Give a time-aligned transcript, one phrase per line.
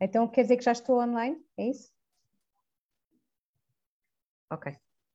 [0.00, 1.36] Então quer dizer que já estou online?
[1.56, 1.90] É isso?
[4.50, 4.72] Ok,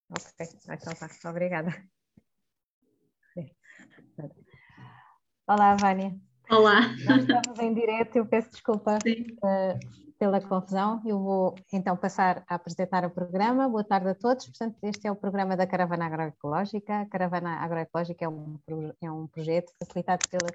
[0.09, 0.47] ok.
[0.69, 1.71] Então tá, obrigada.
[5.47, 6.15] Olá, Vânia.
[6.49, 6.81] Olá.
[7.05, 9.79] Nós estamos em direto, eu peço desculpa uh,
[10.19, 11.01] pela confusão.
[11.05, 13.67] Eu vou então passar a apresentar o programa.
[13.67, 14.45] Boa tarde a todos.
[14.45, 17.01] Portanto, este é o programa da Caravana Agroecológica.
[17.01, 18.59] A Caravana Agroecológica é um,
[19.01, 20.49] é um projeto facilitado pela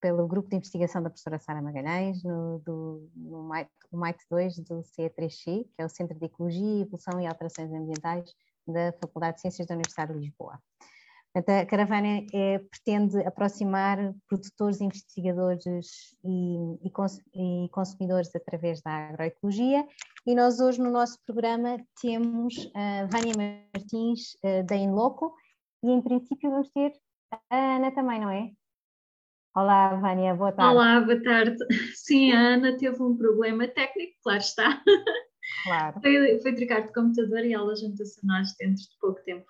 [0.00, 3.50] pelo grupo de investigação da professora Sara Magalhães, no, do, no
[3.92, 8.34] MIT 2 do CE3C, que é o Centro de Ecologia, Evolução e Alterações Ambientais
[8.66, 10.60] da Faculdade de Ciências da Universidade de Lisboa.
[11.34, 19.86] A caravana é, pretende aproximar produtores, investigadores e, e, cons, e, consumidores através da agroecologia
[20.26, 24.34] e nós hoje no nosso programa temos a Vânia Martins
[24.66, 25.34] da Inloco
[25.82, 26.94] e em princípio vamos ter
[27.50, 28.50] a Ana também, não é?
[29.56, 30.70] Olá, Vânia, boa tarde.
[30.70, 31.56] Olá, boa tarde.
[31.94, 34.82] Sim, a Ana teve um problema técnico, claro está.
[35.64, 36.00] Claro.
[36.02, 39.46] Foi, foi trocar de computador e ela junta-se a nós dentro de pouco tempo.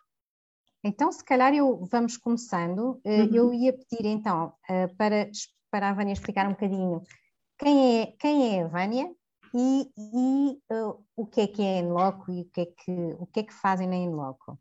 [0.84, 3.00] Então, se calhar eu, vamos começando.
[3.04, 3.34] Eh, uhum.
[3.34, 5.28] Eu ia pedir então eh, para,
[5.72, 7.02] para a Vânia explicar um bocadinho
[7.58, 9.10] quem é, quem é a Vânia
[9.52, 12.92] e, e uh, o que é que é a Enloco e o que é que,
[13.18, 14.56] o que, é que fazem na Enloco.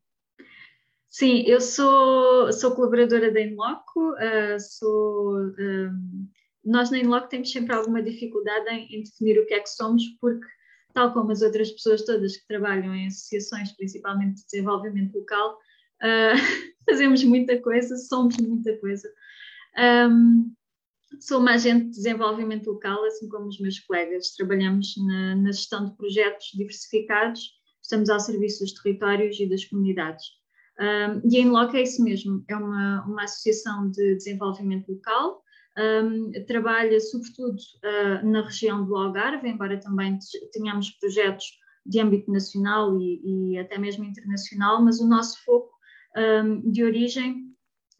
[1.17, 6.27] Sim, eu sou, sou colaboradora da Inloco, uh, sou, um,
[6.61, 10.03] nós na Inloco temos sempre alguma dificuldade em, em, definir o que é que somos,
[10.19, 10.45] porque,
[10.93, 15.57] tal como as outras pessoas todas que trabalham em associações, principalmente de desenvolvimento local,
[16.03, 16.35] uh,
[16.85, 19.09] fazemos muita coisa, somos muita coisa.
[20.11, 20.53] Um,
[21.21, 24.35] sou uma agente de desenvolvimento local, assim como os meus colegas.
[24.35, 30.43] Trabalhamos na, na gestão de projetos diversificados, estamos ao serviço dos territórios e das comunidades.
[30.79, 35.41] Um, e a Inloc é isso mesmo, é uma, uma associação de desenvolvimento local,
[35.77, 40.17] um, trabalha sobretudo uh, na região do Algarve, embora também
[40.51, 41.45] tenhamos projetos
[41.85, 43.21] de âmbito nacional e,
[43.53, 45.71] e até mesmo internacional, mas o nosso foco
[46.17, 47.45] um, de origem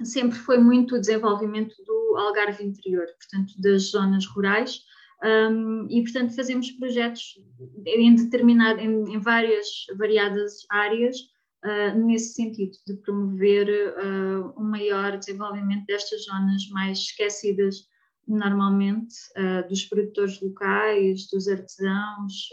[0.03, 4.81] sempre foi muito o desenvolvimento do Algarve interior, portanto das zonas rurais,
[5.23, 7.39] um, e portanto fazemos projetos
[7.85, 9.67] em determinado, em, em várias
[9.97, 11.17] variadas áreas,
[11.65, 17.87] uh, nesse sentido, de promover uh, um maior desenvolvimento destas zonas mais esquecidas
[18.27, 22.49] normalmente, uh, dos produtores locais, dos artesãos,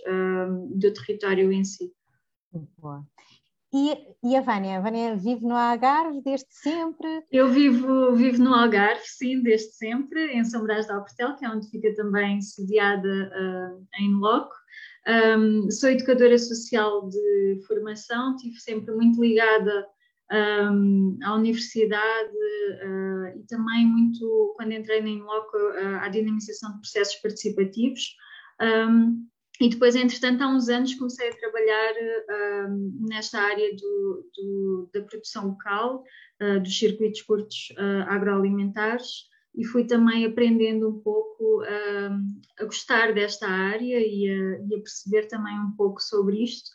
[0.74, 1.92] do território em si.
[2.78, 3.06] Boa.
[3.74, 4.76] E, e, a Vânia?
[4.76, 7.24] A Vânia vive no Algarve desde sempre?
[7.32, 11.48] Eu vivo, vivo no Algarve, sim, desde sempre, em São Brás de Alportel, que é
[11.48, 14.52] onde fica também sediada uh, em loco.
[15.08, 19.86] Um, sou educadora social de formação, estive sempre muito ligada
[20.32, 22.32] um, à universidade
[22.84, 28.16] uh, e também muito, quando entrei na Inloco, uh, à dinamização de processos participativos.
[28.60, 29.26] Um,
[29.60, 31.94] e depois, entretanto, há uns anos comecei a trabalhar
[33.00, 36.02] nesta área do, do, da produção local,
[36.42, 37.72] uh, dos circuitos curtos
[38.08, 44.74] agroalimentares, e fui também aprendendo um pouco um, a gostar desta área e a, e
[44.74, 46.70] a, perceber também um pouco sobre isto.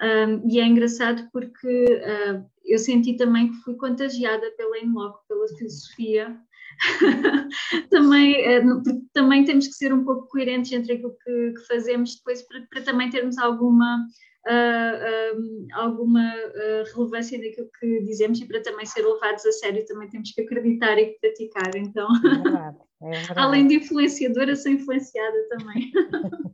[0.00, 5.46] Um, e é engraçado porque uh, eu senti também que fui contagiada pela Inloco, pela
[5.48, 6.36] filosofia.
[7.90, 8.82] também, uh,
[9.12, 12.82] também temos que ser um pouco coerentes entre aquilo que, que fazemos depois para, para
[12.82, 14.06] também termos alguma
[14.46, 20.08] uh, alguma uh, relevância naquilo que dizemos e para também ser levados a sério também
[20.08, 21.76] temos que acreditar e praticar.
[21.76, 23.40] Então, é verdade, é verdade.
[23.40, 25.92] além de influenciadora, sou influenciada também.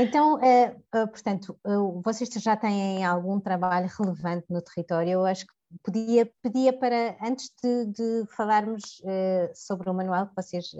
[0.00, 1.58] Então, eh, portanto,
[2.04, 5.10] vocês já têm algum trabalho relevante no território.
[5.10, 5.52] Eu acho que
[5.82, 9.02] podia, pedia para, antes de, de falarmos
[9.56, 10.70] sobre o manual que vocês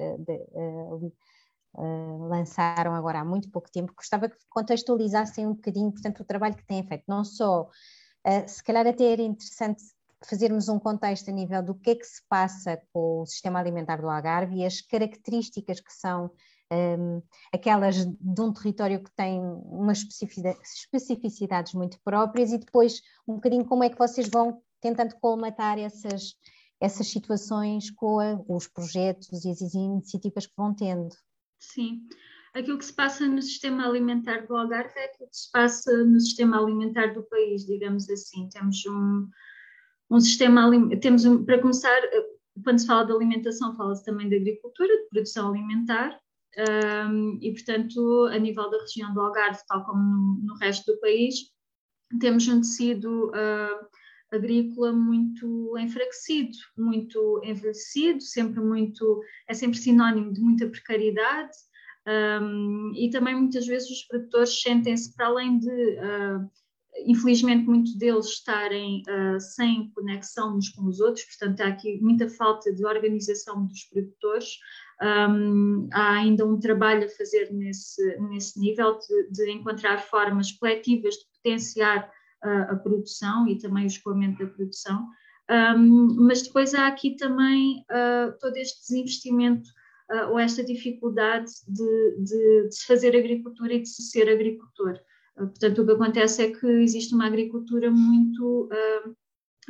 [1.80, 6.56] Uh, lançaram agora há muito pouco tempo, gostava que contextualizassem um bocadinho, portanto, o trabalho
[6.56, 9.84] que têm feito, não só, uh, se calhar até era interessante
[10.24, 14.00] fazermos um contexto a nível do que é que se passa com o sistema alimentar
[14.00, 16.30] do Algarve e as características que são
[16.72, 17.22] um,
[17.52, 20.04] aquelas de um território que tem umas
[20.76, 26.34] especificidades muito próprias e depois um bocadinho como é que vocês vão tentando colmatar essas,
[26.80, 31.14] essas situações com a, os projetos e as iniciativas que vão tendo.
[31.58, 32.02] Sim.
[32.54, 36.20] Aquilo que se passa no sistema alimentar do Algarve é aquilo que se passa no
[36.20, 38.48] sistema alimentar do país, digamos assim.
[38.48, 39.28] Temos um,
[40.10, 40.70] um sistema,
[41.00, 42.00] temos um, para começar,
[42.64, 46.18] quando se fala de alimentação, fala-se também de agricultura, de produção alimentar,
[47.10, 51.00] um, e portanto, a nível da região do Algarve, tal como no, no resto do
[51.00, 51.34] país,
[52.20, 53.86] temos um tecido uh,
[54.30, 61.56] agrícola muito enfraquecido, muito envelhecido, sempre muito, é sempre sinónimo de muita precariedade
[62.08, 66.50] Um, e também muitas vezes os produtores sentem-se, para além de, uh,
[67.04, 72.26] infelizmente, muitos deles estarem uh, sem conexão uns com os outros, portanto, há aqui muita
[72.26, 74.58] falta de organização dos produtores.
[75.00, 81.14] Um, há ainda um trabalho a fazer nesse, nesse nível de, de encontrar formas coletivas
[81.14, 82.10] de potenciar
[82.44, 85.06] uh, a produção e também o escoamento da produção.
[85.50, 87.82] Um, mas depois há aqui também
[88.38, 89.70] todo este desinvestimento
[90.10, 94.98] uh, ou esta dificuldade de, de, de, se fazer agricultura e de se ser agricultor.
[95.36, 98.68] Uh, portanto, o que acontece é que existe uma agricultura muito.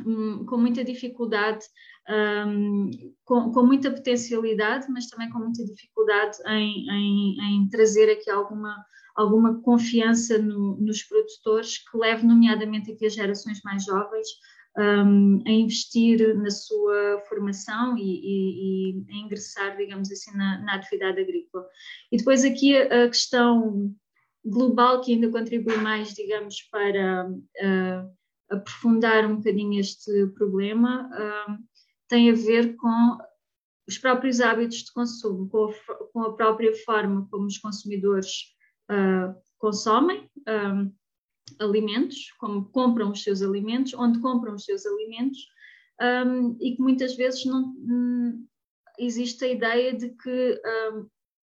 [0.05, 1.65] Uh, com muita dificuldade,
[2.09, 2.89] um,
[3.23, 8.75] com, com, muita potencialidade, mas também com muita dificuldade em, em, em trazer aqui alguma,
[9.15, 14.27] alguma confiança no, nos produtores que leve, nomeadamente, aqui as gerações mais jovens
[14.77, 20.75] um, a investir na sua formação e, e, e a ingressar, digamos assim, na, na,
[20.75, 21.65] atividade agrícola.
[22.11, 23.93] E depois aqui a, a, questão
[24.45, 28.18] global que ainda contribui mais, digamos, para uh,
[28.49, 31.09] aprofundar um bocadinho este problema,
[32.07, 33.17] tem a ver com
[33.87, 38.55] os próprios hábitos de consumo, com a, própria forma como os consumidores
[38.91, 40.29] uh, consomem.
[41.59, 45.39] Alimentos, como compram os seus alimentos, onde compram os seus alimentos,
[46.61, 48.47] e que muitas vezes não um,
[48.99, 50.61] existe a ideia de que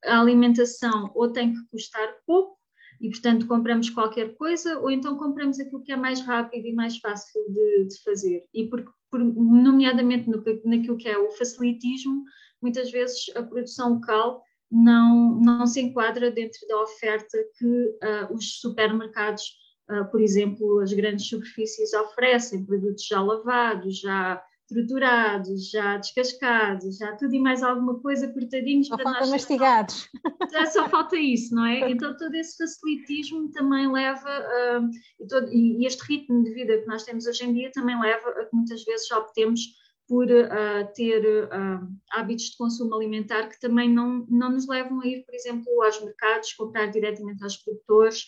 [0.04, 2.55] a alimentação ou tem que custar pouco,
[3.00, 6.98] e portanto compramos qualquer coisa, ou então compramos aquilo que é mais rápido e mais
[6.98, 8.44] fácil de, de fazer.
[8.54, 12.24] E por, por, nomeadamente no, naquilo que é o facilitismo,
[12.62, 18.60] muitas vezes a produção local não, não se enquadra dentro da oferta que uh, os
[18.60, 19.44] supermercados
[19.88, 27.14] Uh, por exemplo, as grandes superfícies oferecem produtos já lavados, já triturados, já descascados, já
[27.16, 28.88] tudo e mais alguma coisa cortadinhos.
[28.88, 30.08] Só falta mastigados.
[30.50, 31.90] Já só falta isso, não é?
[31.90, 34.90] Então todo esse facilitismo também leva, uh,
[35.20, 38.28] e, todo, e, este ritmo de vida que nós temos hoje em dia também leva
[38.30, 39.60] a que muitas vezes optemos
[40.08, 45.06] por uh, ter uh, hábitos de consumo alimentar que também não, não nos levam a
[45.06, 48.24] ir, por exemplo, aos mercados, comprar diretamente aos produtores,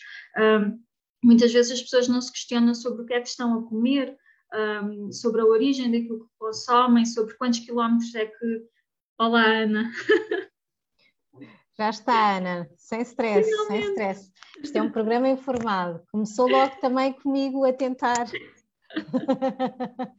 [1.23, 4.17] Muitas vezes as pessoas não se questionam sobre o que é que estão a comer,
[4.53, 8.65] um, sobre a origem daquilo que consomem, sobre quantos quilómetros é que.
[9.17, 9.91] Olá, Ana!
[11.77, 13.85] Já está, Ana, sem stress, Finalmente.
[13.85, 14.31] sem stress.
[14.61, 16.03] Isto é um programa informado.
[16.11, 18.27] Começou logo também comigo a tentar.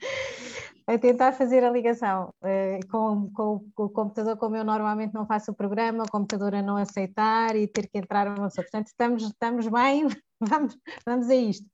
[0.87, 5.27] a tentar fazer a ligação uh, com, com, com, o computador, como eu normalmente não
[5.27, 8.65] faço o programa, o computador a não aceitar e ter que entrar uma pessoa.
[8.65, 10.09] Portanto, estamos, estamos bem,
[10.41, 11.67] vamos, vamos a isto.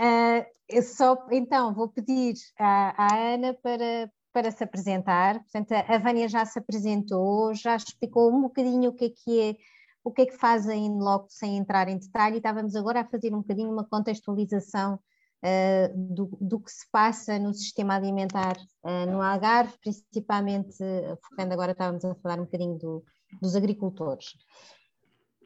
[0.00, 5.40] Uh, só, então, vou pedir à, à, Ana para, para se apresentar.
[5.40, 9.56] Portanto, a Vânia já se apresentou, já explicou um bocadinho o que é que é,
[10.04, 13.08] o que é que faz a Inloco sem entrar em detalhe, e estávamos agora a
[13.08, 19.10] fazer um bocadinho uma contextualização uh, do, do, que se passa no sistema alimentar uh,
[19.10, 20.76] no Algarve, principalmente
[21.22, 23.04] focando agora estávamos a falar um bocadinho do,
[23.40, 24.34] dos agricultores.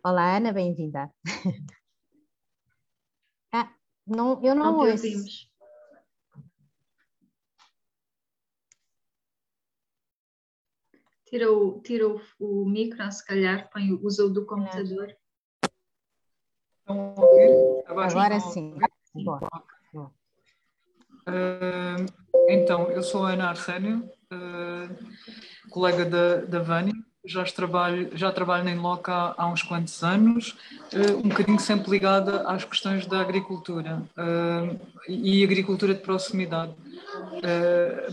[0.05, 1.11] Olá Ana, bem-vinda.
[4.09, 5.07] ah, não, eu não, não ouço.
[5.07, 5.51] Ouvimos.
[11.27, 15.17] Tira o, tira o, o micro, se calhar, põe, usa o do computador.
[17.87, 18.77] Agora, Agora sim.
[19.15, 19.41] Boa.
[21.29, 22.05] Uh,
[22.49, 26.95] então, eu sou a Ana Arsénio, uh, colega da, da Vânia,
[27.25, 30.57] já trabalho, já trabalho em Loca há, uns quantos anos,
[30.93, 34.03] uh, um bocadinho sempre ligada às questões da agricultura
[35.09, 36.73] e agricultura de proximidade,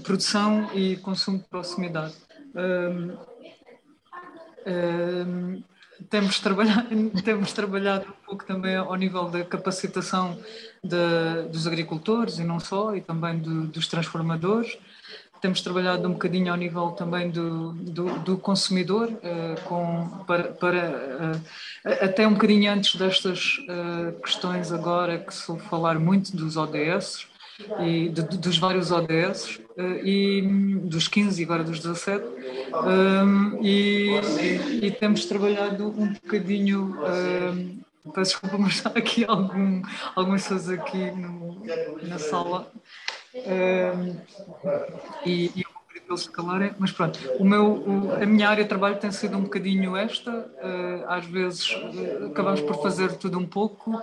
[0.03, 2.15] produção e consumo de proximidade
[6.09, 6.87] temos trabalhado,
[7.23, 10.37] temos trabalhado um pouco também ao nível da capacitação
[10.83, 14.77] de, dos agricultores e não só, e também do, dos transformadores.
[15.41, 20.89] Temos trabalhado um bocadinho ao nível também do, do, do consumidor, uh, com, para, para
[20.89, 27.27] uh, até um bocadinho antes destas uh, questões agora que se falar muito dos ODS,
[27.81, 29.59] e de, dos vários ODS
[30.03, 30.41] e
[30.83, 32.25] dos 15 e agora dos 17
[32.73, 34.15] um, e,
[34.81, 36.97] e, temos trabalhado um bocadinho
[38.05, 39.81] um, peço desculpa mas está aqui algum,
[40.15, 41.61] algumas pessoas aqui no,
[42.07, 42.71] na sala
[45.25, 45.65] e, e
[46.09, 49.37] eles se calarem, mas pronto, o meu, o, a minha área de trabalho tem sido
[49.37, 54.01] um bocadinho esta, uh, às vezes uh, acabamos por fazer tudo um pouco,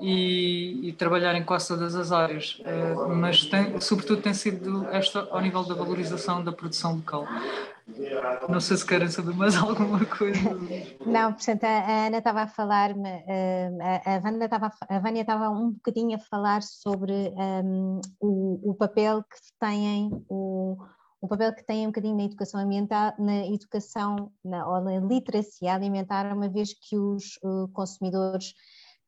[0.00, 5.28] e, e, trabalhar em quase todas as áreas, uh, mas tem, sobretudo tem sido esta
[5.30, 7.26] ao nível da valorização da produção local.
[8.48, 10.40] Não sei se querem saber mais alguma coisa.
[11.04, 13.70] Não, portanto, a Ana estava a falar-me, eh,
[14.04, 19.22] a, Vânia estava, a Vânia estava um bocadinho a falar sobre um, o, o, papel
[19.24, 20.76] que têm o,
[21.20, 25.74] o papel que têm um bocadinho na educação ambiental, na educação na, ou na literacia
[25.74, 28.54] alimentar, uma vez que os uh, consumidores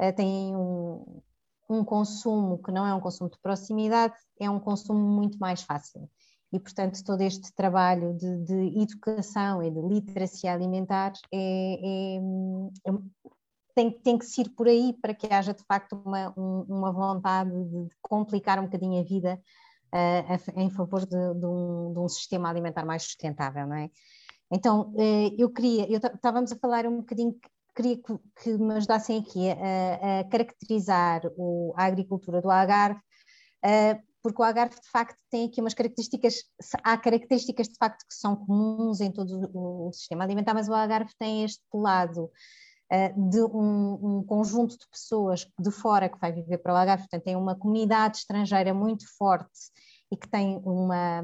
[0.02, 1.22] uh, têm um,
[1.70, 6.08] um consumo que não é um consumo de proximidade, é um consumo muito mais fácil
[6.52, 12.16] e, portanto, todo este trabalho de, de educação e de literacia alimentar é, é,
[12.86, 12.92] é,
[13.74, 17.88] tem, tem que ser por aí para que haja, de facto, uma, uma vontade de
[18.00, 19.40] complicar um bocadinho a vida
[19.92, 23.90] uh, em favor de, de, um, de, um, sistema alimentar mais sustentável, não é?
[24.50, 27.36] Então, uh, eu queria, eu estávamos a falar um bocadinho,
[27.74, 33.00] queria que, que me ajudassem aqui a, a caracterizar o, a agricultura do Algarve,
[33.64, 36.44] uh, porque o Algarve de facto tem aqui umas características,
[36.82, 41.12] há características de facto que são comuns em todo o, sistema alimentar, mas o Algarve
[41.18, 42.30] tem este lado
[42.90, 47.02] uh, de um, um, conjunto de pessoas de fora que vai viver para o Algarve,
[47.02, 49.70] portanto tem uma comunidade estrangeira muito forte
[50.10, 51.22] e que tem uma,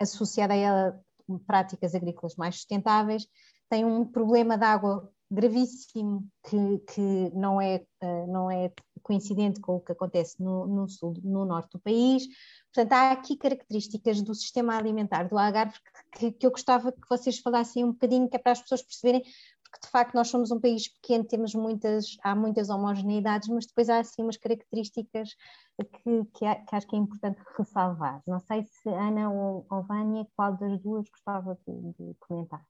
[0.00, 1.00] associada a ela
[1.46, 3.24] práticas agrícolas mais sustentáveis,
[3.70, 8.72] tem um problema de água gravíssimo que, que não, é, uh, não é
[9.06, 12.26] coincidente com o que acontece no, no, sul, no norte do país.
[12.74, 15.78] Portanto, há aqui características do sistema alimentar do Algarve
[16.12, 19.22] que, que eu gostava que vocês falassem um bocadinho, que é para as pessoas perceberem,
[19.62, 23.88] porque de facto nós somos um país pequeno, temos muitas, há muitas homogeneidades, mas depois
[23.88, 25.36] há assim umas características
[25.78, 28.20] que, que, que acho que é importante ressalvar.
[28.26, 32.64] Não sei se Ana ou, ou Vânia, qual das duas gostava de, de comentar.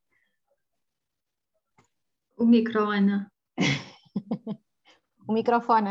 [2.37, 3.31] O micro, Ana.
[5.27, 5.89] o microfone,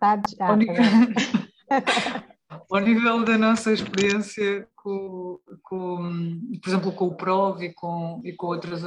[0.00, 0.22] né?
[0.38, 0.74] Tá, ao, nível,
[2.70, 8.32] ao nível da nossa experiência com, com, por exemplo, com o PROV e com, e
[8.32, 8.82] com, outras,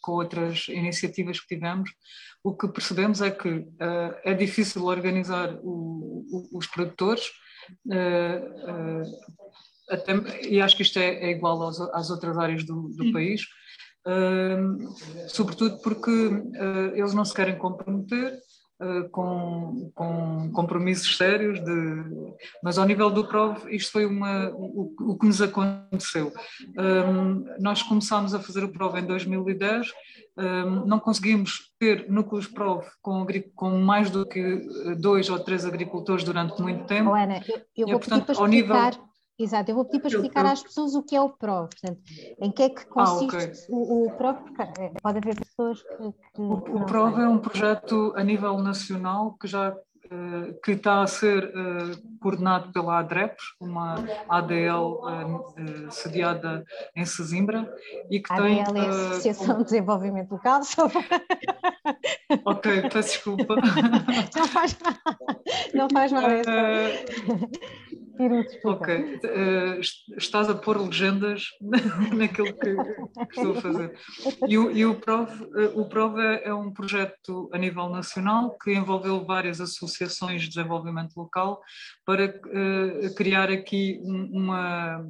[0.00, 1.90] com outras iniciativas que tivemos,
[2.42, 7.26] o que percebemos é que uh, é difícil organizar o, o, os produtores
[7.86, 9.02] uh, uh,
[9.90, 10.12] até,
[10.46, 13.42] e acho que isto é, é igual aos, às outras áreas do, do país,
[15.28, 16.10] sobretudo porque
[16.94, 18.38] eles não se querem comprometer
[18.80, 22.04] uh, com, com, compromissos sérios, de,
[22.62, 26.32] mas ao nível do PROV isto foi uma, o, o que nos aconteceu.
[27.60, 29.92] nós começámos a fazer o PROV em 2010,
[30.86, 34.60] não conseguimos ter núcleos PROV com, com, mais do que
[34.98, 37.10] dois ou três agricultores durante muito tempo.
[37.10, 38.76] Oh, Ana, eu, eu vou portanto, ao nível
[39.36, 42.00] Exato, eu vou pedir para explicar às pessoas o que é o PROV, portanto,
[42.38, 43.52] em que é que consiste ah, okay.
[43.68, 44.38] o, o PROV,
[44.78, 46.12] eh, pode haver pessoas que...
[46.34, 51.02] que o, o PROV é um projeto a nível nacional que já uh, que está
[51.02, 53.96] a ser uh, coordenado pela ADREPS, uma
[54.28, 55.00] ADL
[55.90, 56.64] sediada
[56.94, 57.68] em Sesimbra
[58.08, 58.62] e que ADL tem...
[58.62, 60.86] ADL é a Associação de Desenvolvimento Local, só...
[62.46, 63.56] ok, peço desculpa.
[64.36, 65.16] Não faz mal,
[65.74, 66.22] não faz mal.
[68.64, 69.80] Ok, uh,
[70.16, 71.46] estás a pôr legendas
[72.14, 73.98] naquilo que, que, estou a fazer.
[74.48, 78.56] E o, e o PROV, uh, o PROV é, é, um projeto a nível nacional
[78.58, 81.60] que envolveu várias associações de desenvolvimento local
[82.06, 85.04] para uh, criar aqui uma,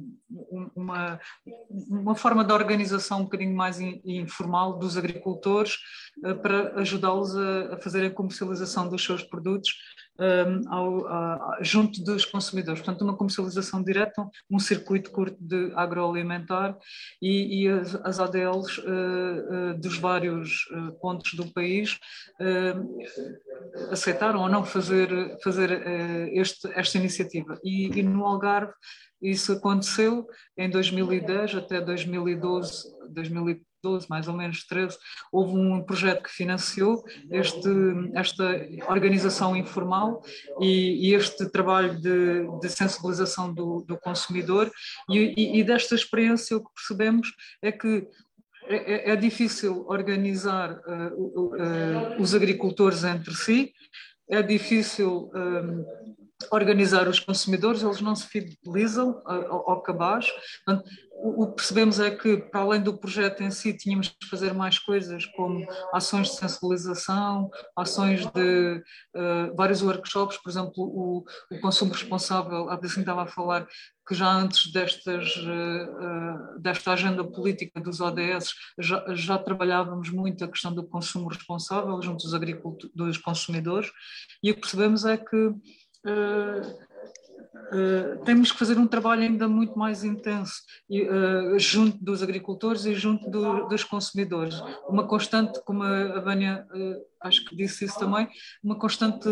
[0.75, 1.19] uma,
[1.67, 5.77] uma forma de organização um bocadinho mais in, informal dos agricultores
[6.41, 9.75] para ajudá-los a, a fazer a comercialização dos seus produtos
[10.19, 12.81] um, ao, a, junto dos consumidores.
[12.81, 16.77] Portanto, uma comercialização direta, um circuito curto de agroalimentar
[17.21, 21.99] e, e as, as, ADLs uh, uh, dos vários uh, pontos do país
[23.91, 25.09] aceitaram ou não fazer,
[25.43, 25.71] fazer
[26.33, 27.57] este, esta iniciativa.
[27.63, 28.73] E, e no Algarve
[29.21, 34.97] isso aconteceu em 2010 até 2012, 2012 12, mais ou menos 13,
[35.31, 37.69] houve um projeto que financiou este,
[38.15, 40.23] esta organização informal
[40.59, 44.71] e, e este trabalho de, de sensibilização do, do consumidor
[45.07, 48.07] e, e, e, desta experiência o que percebemos é que
[48.67, 53.71] é, é, é difícil organizar uh, uh, os agricultores entre si,
[54.27, 55.85] é difícil um,
[56.51, 60.27] organizar os consumidores, eles não se fidelizam ao, ao cabaz.
[60.63, 64.53] Portanto, o que percebemos é que, para além do projeto em si, tínhamos que fazer
[64.53, 68.83] mais coisas, como ações de sensibilização, ações de
[69.15, 73.65] uh, vários workshops, por exemplo, o, o consumo responsável, há assim estava a falar
[74.07, 80.47] que já antes destas, uh, desta agenda política dos ODS já, já, trabalhávamos muito a
[80.47, 83.89] questão do consumo responsável junto dos agricultores, dos consumidores,
[84.43, 85.53] e o que percebemos é que
[86.05, 86.84] Uh,
[88.25, 93.29] temos que fazer um trabalho ainda muito mais intenso uh, junto dos agricultores e junto
[93.29, 94.61] do, dos consumidores.
[94.87, 98.27] Uma constante, como a Vânia uh, acho que disse isso também,
[98.63, 99.27] uma constante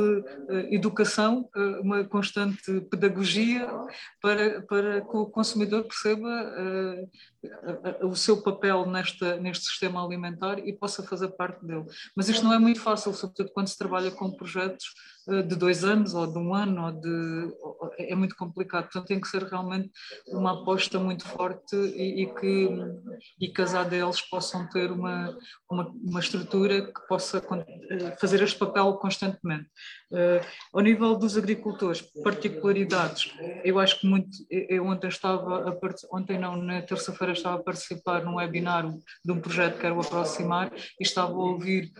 [0.72, 1.50] educação,
[1.82, 3.68] uma constante pedagogia
[4.22, 6.30] para, para que o consumidor perceba
[8.02, 11.86] o seu papel nesta, neste sistema alimentar e possa fazer parte dele.
[12.16, 14.86] Mas isto não é muito fácil, sobretudo quando se trabalha com projetos
[15.28, 17.54] eh, de dois anos ou de um ano, ou de,
[17.98, 18.84] é muito complicado.
[18.84, 19.90] Portanto, tem que ser realmente
[20.28, 22.70] uma aposta muito forte e, e que,
[23.40, 25.38] e as ADLs possam ter uma,
[25.70, 27.83] uma, uma, estrutura que possa eh,
[28.20, 29.70] fazer este papel constantemente.
[30.12, 34.30] Uh, ao nível dos agricultores, particularidades, eu acho que muito.
[34.50, 38.88] Eu ontem estava, a, ontem não, na terça-feira estava a participar num webinar
[39.25, 41.92] de um projeto que era o Aproximar e estava a ouvir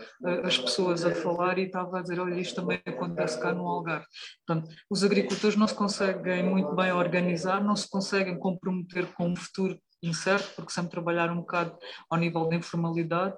[0.44, 4.06] as pessoas a falar e estava a dizer: olha, isto também acontece cá no Algarve.
[4.46, 9.36] Portanto, os agricultores não se conseguem muito bem organizar, não se conseguem comprometer com um
[9.36, 11.76] futuro incerto, porque sempre trabalharam um bocado
[12.10, 13.34] ao nível da informalidade.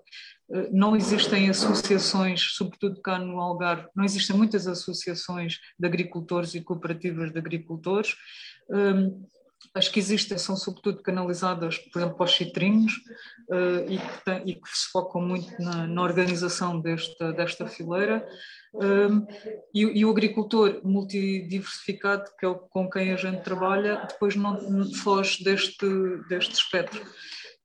[0.51, 6.61] Eh, não existem associações, sobretudo cá no Algarve, não existem muitas associações de agricultores e
[6.61, 8.17] cooperativas de agricultores.
[9.75, 12.93] As que existem são sobretudo canalizadas, por exemplo, para os citrinhos
[13.51, 18.27] uh, e, que tem, e, que se focam muito na, na organização desta, desta fileira.
[18.75, 19.27] Um,
[19.75, 24.61] e, e, o agricultor multidiversificado, que é o com quem a gente trabalha, depois não,
[24.63, 25.87] não foge deste,
[26.29, 27.03] deste espectro.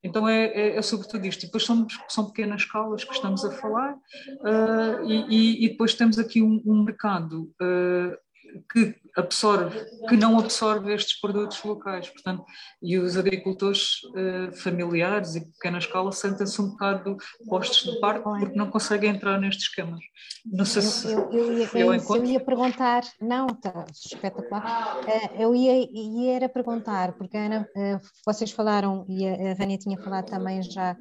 [0.03, 1.43] Então é, é, é, sobretudo isto.
[1.43, 6.17] E depois somos, são pequenas escalas que estamos a falar, uh, e, e, depois temos
[6.17, 8.17] aqui um, um mercado uh,
[8.71, 9.77] que absorve,
[10.07, 12.45] que não absorve estes produtos locais, portanto,
[12.81, 17.17] e os agricultores uh, familiares e pequena escala sentem-se um bocado
[17.47, 19.99] postos de parte porque não conseguem entrar nestes esquemas.
[20.45, 25.55] Não sei se eu, eu, eu, eu, eu ia perguntar, não, está espetacular, uh, eu
[25.55, 30.25] ia, ia era perguntar, porque Ana, uh, vocês falaram, e a, a Vânia tinha falado
[30.25, 30.95] também já,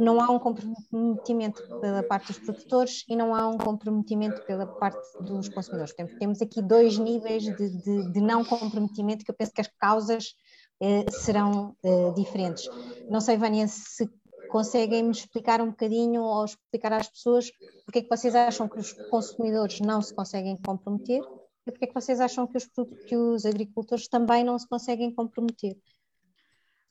[0.00, 5.00] não há um comprometimento pela parte dos produtores e não há um comprometimento pela parte
[5.20, 5.94] dos consumidores.
[5.94, 9.70] Portanto, temos aqui dois níveis de, de, de, não comprometimento que eu penso que as
[9.78, 10.34] causas
[10.82, 12.68] eh, serão eh, diferentes.
[13.08, 14.10] Não sei, Vânia, se
[14.50, 17.50] conseguem me explicar um bocadinho ou explicar às pessoas
[17.84, 21.22] porque é que vocês acham que os consumidores não se conseguem comprometer
[21.66, 22.66] e porque é que vocês acham que os,
[23.06, 25.76] que os agricultores também não se conseguem comprometer.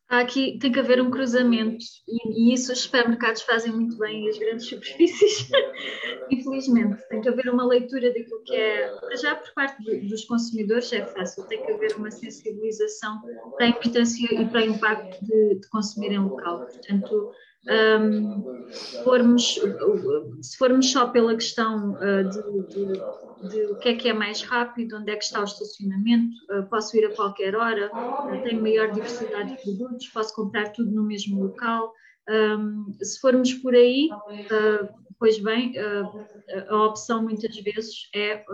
[0.09, 4.25] Há aqui tem que haver um cruzamento e, e, isso os supermercados fazem muito bem
[4.25, 5.47] e as grandes superfícies,
[6.31, 6.99] infelizmente.
[7.09, 8.91] Tem que haver uma leitura daquilo que é,
[9.21, 13.21] já por parte dos consumidores é fácil, tem que haver uma sensibilização
[13.55, 16.65] para a importância e para o impacto de, de consumir em local.
[16.65, 17.31] Portanto,
[17.67, 18.71] um,
[19.03, 19.59] formos,
[20.41, 24.41] se formos só pela questão uh, de, de, de, o que é que é mais
[24.41, 28.61] rápido, onde é que está o estacionamento, uh, posso ir a qualquer hora, uh, tenho
[28.61, 31.93] maior diversidade de produtos, posso comprar tudo no mesmo local.
[32.29, 34.07] Um, se formos por aí,
[35.17, 35.73] pois bem,
[36.69, 38.45] a opção muitas vezes é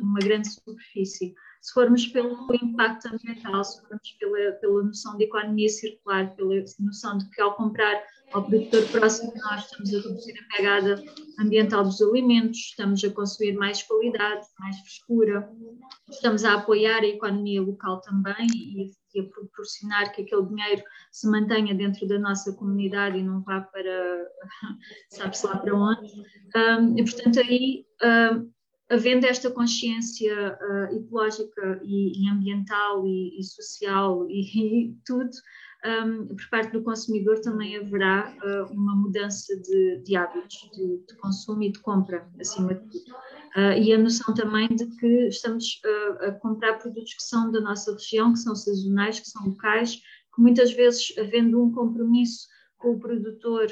[0.00, 1.34] uma grande superfície.
[1.60, 7.18] Se formos pelo impacto ambiental, se formos pela, pela noção de economia circular, pela noção
[7.18, 11.02] de que ao comprar ao produtor próximo de nós, estamos a reduzir a pegada
[11.38, 15.50] ambiental dos alimentos, estamos a consumir mais qualidade, mais frescura,
[16.08, 21.28] estamos a apoiar a economia local também e, e a proporcionar que aquele dinheiro se
[21.28, 24.26] mantenha dentro da nossa comunidade e não vá para,
[25.10, 26.12] sabe-se lá para onde.
[26.56, 28.50] Um, e, portanto, aí, um,
[28.90, 34.40] havendo esta consciência uh, ecológica e, e ambiental e, e social e,
[34.90, 35.30] e tudo,
[35.84, 41.16] um, por parte do consumidor também haverá uh, uma mudança de, de hábitos de, de,
[41.16, 43.16] consumo e de compra, acima de tudo.
[43.56, 47.60] Uh, e a noção também de que estamos uh, a comprar produtos que são da
[47.60, 49.96] nossa região, que são sazonais, que são locais,
[50.34, 52.46] que muitas vezes, havendo um compromisso
[52.78, 53.66] com o produtor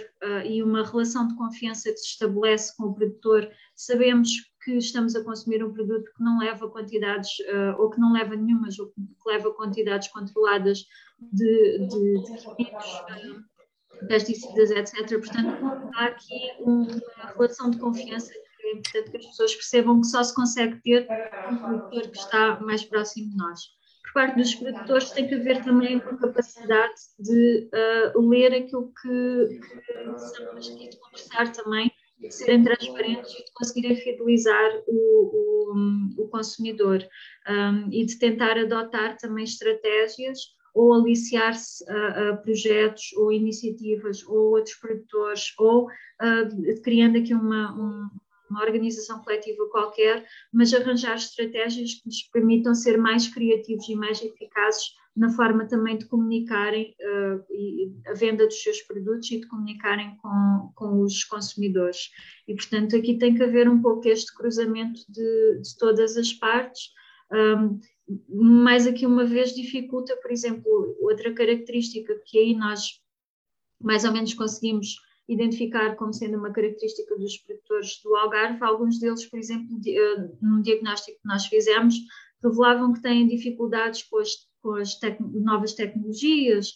[0.44, 5.24] e uma relação de confiança que se estabelece com o produtor, sabemos que estamos a
[5.24, 7.30] consumir um produto que não leva quantidades,
[7.78, 10.84] ou que não leva nenhumas, ou que leva quantidades controladas
[11.32, 13.02] de, de, de químicos,
[14.06, 15.18] pesticidas, etc.
[15.18, 16.86] Portanto, há aqui uma
[17.34, 21.08] relação de confiança que é importante que as pessoas percebam que só se consegue ter
[21.50, 23.60] um produtor que está mais próximo de nós.
[24.04, 27.70] Por parte dos produtores tem que haver também uma capacidade de
[28.14, 31.90] uh, ler aquilo que, que somos e de conversar também,
[32.30, 35.72] serem transparentes e de conseguirem fidelizar o,
[36.16, 37.06] o, o consumidor
[37.48, 40.38] um, e de tentar adotar também estratégias
[40.74, 47.72] ou aliciar-se a, a, projetos ou iniciativas ou outros produtores ou uh, criando aqui uma,
[47.74, 48.08] um,
[48.50, 54.22] uma organização coletiva qualquer, mas arranjar estratégias que nos permitam ser mais criativos e mais
[54.22, 54.84] eficazes
[55.18, 60.72] na forma também de comunicarem uh, a venda dos seus produtos e de comunicarem com,
[60.76, 62.10] com os consumidores.
[62.46, 66.92] E, portanto, aqui tem que haver um pouco este cruzamento de, de todas as partes.
[67.32, 67.80] Um,
[68.62, 73.02] mais aqui uma vez dificulta, por exemplo, outra característica que aí nós
[73.80, 74.96] mais ou menos conseguimos
[75.28, 78.62] identificar como sendo uma característica dos produtores do Algarve.
[78.62, 81.96] Alguns deles, por exemplo, uh, num diagnóstico que nós fizemos,
[82.42, 86.74] revelavam que têm dificuldades com as com as tec novas tecnologias.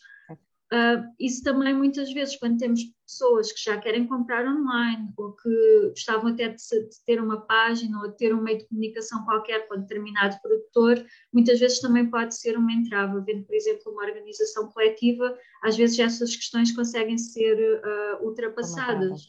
[0.72, 5.88] Uh, isso também muitas vezes, quando temos pessoas que já querem comprar online ou que
[5.90, 9.68] gostavam até de, de, ter uma página ou de ter um meio de comunicação qualquer
[9.68, 13.20] com determinado produtor, muitas vezes também pode ser uma entrave.
[13.20, 19.26] Vendo, por exemplo, uma organização coletiva, às vezes essas questões conseguem ser uh, ultrapassadas.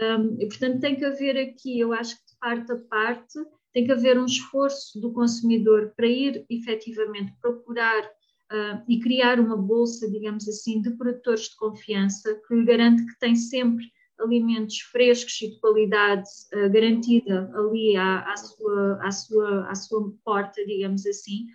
[0.00, 3.38] Um, e, portanto, tem que haver aqui, eu acho que de parte a parte,
[3.74, 9.56] tem que haver um esforço do consumidor para ir efetivamente procurar uh, e criar uma
[9.56, 15.42] bolsa, digamos assim, de produtores de confiança que lhe garante que tem sempre alimentos frescos
[15.42, 21.04] e de qualidade uh, garantida ali à, à, sua, à, sua, à sua porta, digamos
[21.04, 21.46] assim,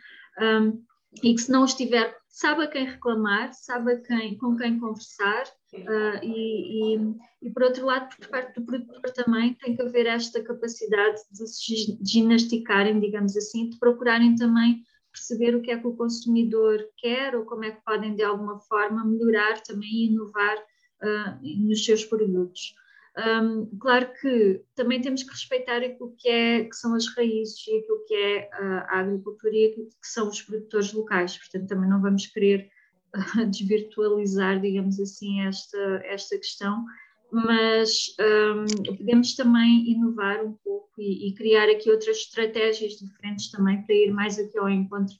[0.41, 0.83] um,
[1.23, 6.23] e que se não estiver, sabe a quem reclamar, sabe quem, com quem conversar Uh,
[6.23, 10.43] e, e, e, por outro lado, por parte do produtor também tem que haver esta
[10.43, 15.95] capacidade de se ginasticarem, digamos assim, de procurarem também perceber o que é que o
[15.95, 21.67] consumidor quer ou como é que podem de alguma forma melhorar também e inovar uh,
[21.67, 22.73] nos seus produtos.
[23.17, 27.77] Um, claro que também temos que respeitar aquilo que, é, que são as raízes e
[27.77, 32.01] aquilo que é a agricultura e aquilo que são os produtores locais, portanto também não
[32.01, 32.69] vamos querer
[33.49, 36.85] desvirtualizar, digamos assim, esta, esta questão,
[37.31, 43.83] mas um, podemos também inovar um pouco e, e, criar aqui outras estratégias diferentes também
[43.83, 45.15] para ir mais aqui ao encontro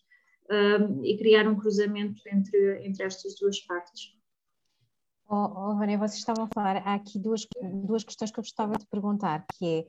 [0.50, 4.14] um, e criar um cruzamento entre, entre estas duas partes.
[5.32, 7.46] Oh, oh, Vânia, vocês estavam a falar, há aqui duas,
[7.86, 9.86] duas questões que eu gostava de perguntar, que é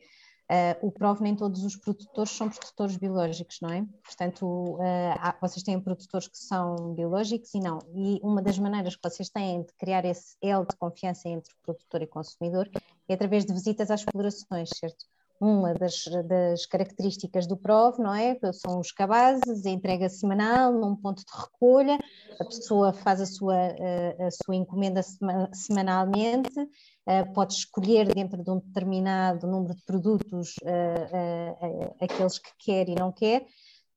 [0.50, 3.86] Uh, o PROV nem todos os produtores são produtores biológicos, não é?
[4.02, 7.78] Portanto, uh, há, vocês têm produtores que são biológicos e não.
[7.94, 12.02] E uma das maneiras que vocês têm de criar esse elo de confiança entre produtor
[12.02, 12.68] e consumidor
[13.08, 15.06] é através de visitas às explorações, certo?
[15.40, 18.36] Uma das, das características do PROV, não é?
[18.52, 21.96] São os cabazes, a entrega semanal num ponto de recolha,
[22.40, 25.00] a pessoa faz a sua, a, eh, a sua encomenda
[25.54, 26.52] semanalmente,
[27.34, 32.94] pode escolher dentro de um determinado número de produtos uh, uh, aqueles que quer e
[32.94, 33.46] não quer,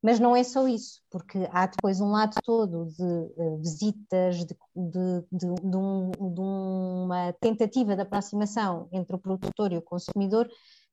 [0.02, 5.22] mas não é só isso, porque há depois um lado todo de visitas, de, de,
[5.32, 10.50] de, de um, uma tentativa de aproximação entre o produtor e o consumidor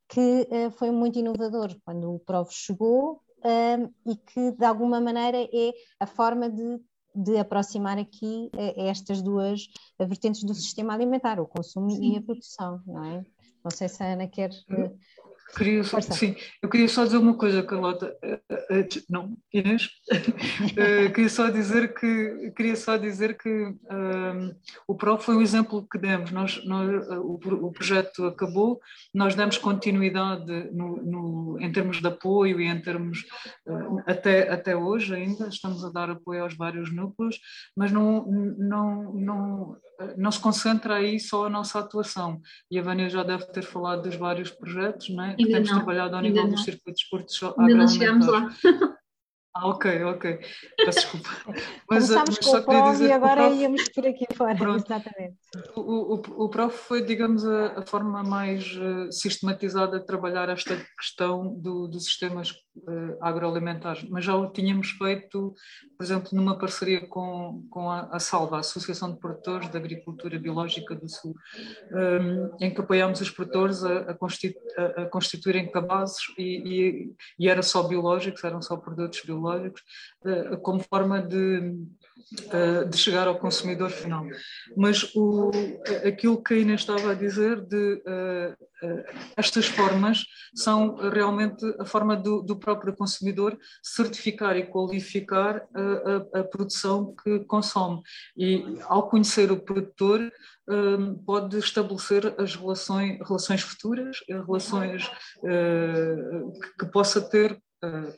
[0.09, 3.20] que foi muito inovador quando o Provo chegou
[4.07, 6.81] e que de alguma maneira é a forma de
[7.14, 9.68] de aproximar aqui eh, estas duas
[9.99, 12.14] vertentes do sistema alimentar, o consumo Sim.
[12.14, 13.25] e a produção, não é?
[13.62, 14.92] Não sei se a Ana quer eh,
[15.57, 18.17] Queria só, sim, eu queria só dizer uma coisa, Carlota.
[18.23, 19.91] Eh, eh, não, Inês.
[20.77, 24.55] Eh, queria só dizer que queria só dizer que um,
[24.87, 26.31] o PRO foi o exemplo que demos.
[26.31, 28.81] Nós, nós o, o, projeto acabou,
[29.13, 33.25] nós demos continuidade no, no, em termos de apoio e em termos
[34.07, 37.41] até até hoje ainda estamos a dar apoio aos vários núcleos,
[37.77, 39.77] mas não não não
[40.17, 42.41] não se concentra aí só a nossa atuação.
[42.71, 45.37] E a Vânia já deve ter falado dos vários projetos, não é?
[45.44, 48.48] Que temos não, trabalhado ao nível dos circuitos esportes Ainda não chegamos lá.
[49.53, 50.38] Ah, ok, ok.
[50.76, 51.29] Peço desculpa.
[51.90, 53.57] Mas, Começámos mas com o PROF e agora prof...
[53.61, 54.85] íamos por aqui fora, Pronto.
[54.87, 55.37] exatamente.
[55.74, 60.76] O, o, o PROF foi, digamos, a, a, forma mais uh, sistematizada de trabalhar esta
[60.96, 62.55] questão do, dos sistemas
[63.21, 65.55] agroalimentares, mas já o tínhamos feito,
[65.97, 70.38] por exemplo, numa parceria com, com a, a Salva, a Associação de Produtores da Agricultura
[70.38, 71.35] Biológica do Sul,
[71.93, 74.59] ehm, em que apoiámos os produtores a, a, constitu,
[74.97, 79.83] a constituírem cabazes e, e, e era só biológicos, eram só produtos biológicos
[80.25, 82.00] eh, como forma de, eh,
[82.90, 84.26] de chegar ao consumidor final.
[84.76, 85.50] Mas o,
[86.06, 89.04] aquilo que a Inês estava a dizer de uh, uh,
[89.37, 96.40] estas formas são realmente a forma do, do próprio consumidor certificar e qualificar a, a,
[96.40, 98.00] a, produção que consome.
[98.37, 100.30] E ao conhecer o produtor,
[101.26, 107.61] pode estabelecer as relações, relações futuras, relações uh, que, que possa ter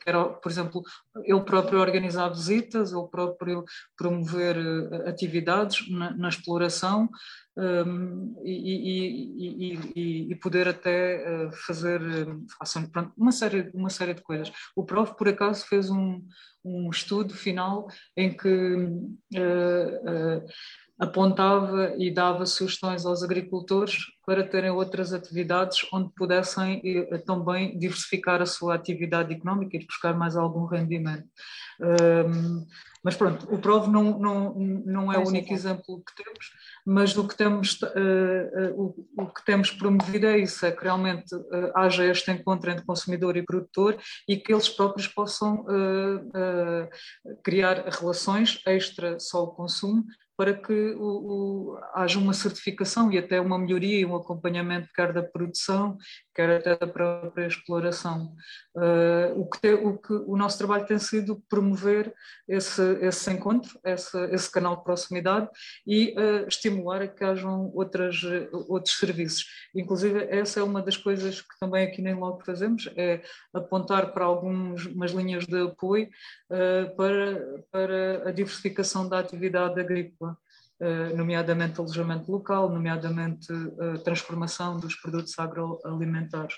[0.04, 0.82] era, por exemplo,
[1.24, 3.64] ele próprio organizar visitas, ele próprio
[3.96, 7.08] promover uh, atividades na, na exploração
[7.56, 14.22] um, e, e, e, poder até uh, fazer uh, pronto, uma, série, uma série de
[14.22, 14.50] coisas.
[14.74, 16.26] O Prof, por acaso, fez um,
[16.64, 20.44] um estudo final em que uh,
[20.98, 26.80] apontava e dava sugestões aos agricultores para terem outras atividades onde pudessem
[27.26, 31.26] também diversificar a sua atividade económica e buscar mais algum rendimento.
[31.80, 32.64] Um,
[33.02, 36.52] mas pronto, o PROV não, não, não é o único exemplo que temos,
[36.86, 40.84] mas o que temos, uh, uh, o, o, que temos promovido é isso, é que
[40.84, 45.64] realmente uh, haja este encontro entre consumidor e produtor e que eles próprios possam
[47.42, 50.04] criar relações extra só o consumo
[50.42, 55.12] para que o, o, haja uma certificação e até uma melhoria e um acompanhamento quer
[55.12, 55.96] da produção,
[56.34, 58.34] quer até da própria exploração.
[58.74, 62.12] Uh, o, que te, o, que o nosso trabalho tem sido promover
[62.48, 65.48] esse, esse encontro, esse, esse canal de proximidade
[65.86, 68.20] e uh, estimular a que hajam outras,
[68.68, 69.46] outros serviços.
[69.74, 74.24] Inclusive, essa é uma das coisas que também aqui nem logo fazemos, é apontar para
[74.24, 76.08] algumas linhas de apoio
[76.50, 80.36] uh, para, para a diversificação da atividade agrícola.
[80.82, 86.56] Eh, nomeadamente alojamento local, nomeadamente eh, transformação dos produtos agroalimentares.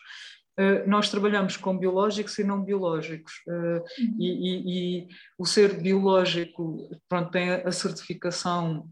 [0.58, 4.16] Uh, nós trabalhamos com biológicos e não biológicos uh, uhum.
[4.20, 8.88] e, e, e, o ser biológico pronto, tem a certificação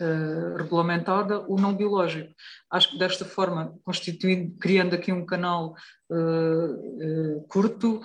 [0.00, 2.32] uh, regulamentada, o não biológico.
[2.70, 5.74] Acho que desta forma, constituindo, criando aqui um canal
[6.10, 8.00] uh, uh, curto,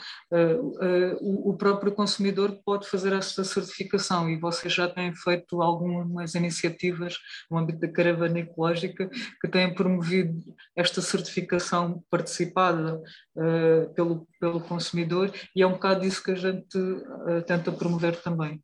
[1.21, 7.15] o, o, próprio consumidor pode fazer esta certificação e vocês já têm feito algumas iniciativas
[7.49, 9.09] no âmbito da caravana ecológica
[9.41, 10.37] que têm promovido
[10.75, 13.01] esta certificação participada
[13.95, 16.77] pelo, pelo consumidor e é um bocado isso que a gente
[17.45, 18.61] tenta promover também.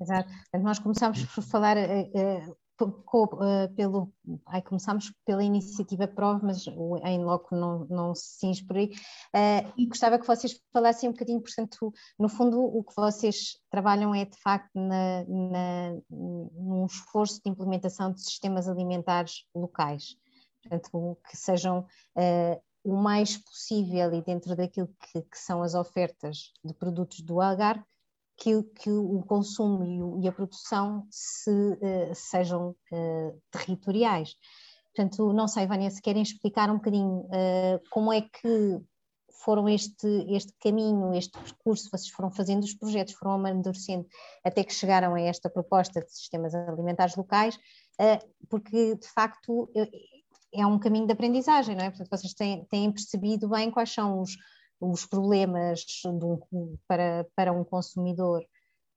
[0.00, 0.30] Exato.
[0.60, 4.12] Nós começamos por falar uh, uh, pelo.
[4.46, 6.66] Ai, começámos pela iniciativa PROV, mas
[7.04, 8.84] em loco não, não se inspirou.
[8.84, 14.14] Uh, e gostava que vocês falassem um bocadinho, portanto, no fundo, o que vocês trabalham
[14.14, 20.16] é de facto na, na, num esforço de implementação de sistemas alimentares locais.
[20.62, 21.86] Portanto, que sejam
[22.84, 27.84] o mais possível e dentro daquilo que, que, são as ofertas de produtos do Algarve,
[28.36, 34.34] que, que o consumo e, o, e, a produção se, uh, sejam uh, territoriais.
[34.94, 38.80] Portanto, não sei, Vânia, se querem explicar um bocadinho uh, como é que
[39.44, 44.06] foram este, este caminho, este percurso, vocês foram fazendo os projetos, foram amadurecendo
[44.44, 47.56] até que chegaram a esta proposta de sistemas alimentares locais,
[48.48, 49.70] porque de facto
[50.52, 51.90] é um caminho de aprendizagem, não é?
[51.90, 54.36] Portanto, vocês têm, têm percebido bem quais são os,
[54.80, 58.44] os problemas um, para, para um consumidor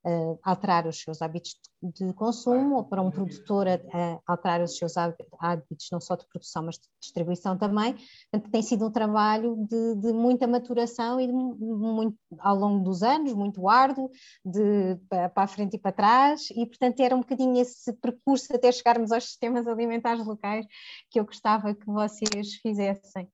[0.06, 4.96] uh, alterar os seus hábitos de, consumo ou para um produtor uh, alterar os seus
[4.98, 7.96] hábitos não só de produção mas de distribuição também.
[8.32, 13.02] Portanto, tem sido um trabalho de, de muita maturação e de, muito, ao longo dos
[13.02, 14.10] anos, muito árduo,
[14.44, 18.72] de, para a frente e para trás e portanto era um bocadinho esse percurso até
[18.72, 20.66] chegarmos aos sistemas alimentares locais
[21.10, 23.30] que eu gostava que vocês fizessem.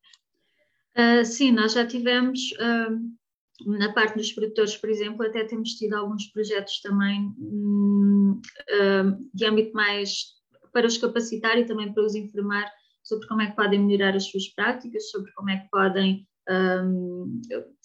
[0.97, 5.93] Uh, sim, nós já tivemos, uh, na parte dos produtores, por exemplo, até temos tido
[5.93, 8.39] alguns projetos também um,
[8.71, 10.35] uh, de âmbito mais
[10.71, 12.69] para os capacitar e também para os informar
[13.03, 17.41] sobre como é que podem melhorar as suas práticas, sobre como é que podem um,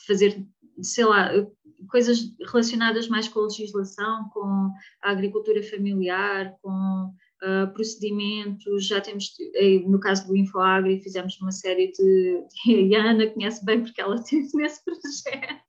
[0.07, 0.45] fazer,
[0.83, 1.31] sei lá,
[1.89, 4.71] coisas relacionadas mais com a legislação, com
[5.03, 9.33] a agricultura familiar, com uh, procedimentos, já temos,
[9.87, 14.21] no caso do InfoAgri, fizemos uma série de, e a Ana conhece bem porque ela
[14.25, 15.63] teve nesse projeto,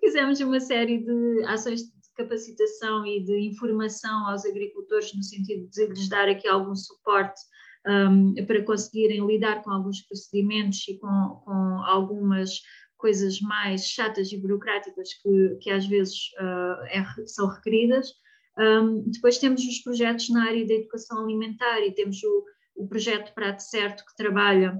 [0.00, 5.86] fizemos uma série de ações de capacitação e de informação aos agricultores no sentido de
[5.86, 7.40] lhes dar aqui algum suporte
[7.86, 12.60] um, para conseguirem lidar com alguns procedimentos e com, com algumas
[12.96, 18.12] coisas mais chatas e burocráticas que, que às vezes uh, é, são requeridas.
[18.58, 22.44] Um, depois temos os projetos na área da educação alimentar e temos o,
[22.76, 24.78] o projeto Prato Certo que trabalha,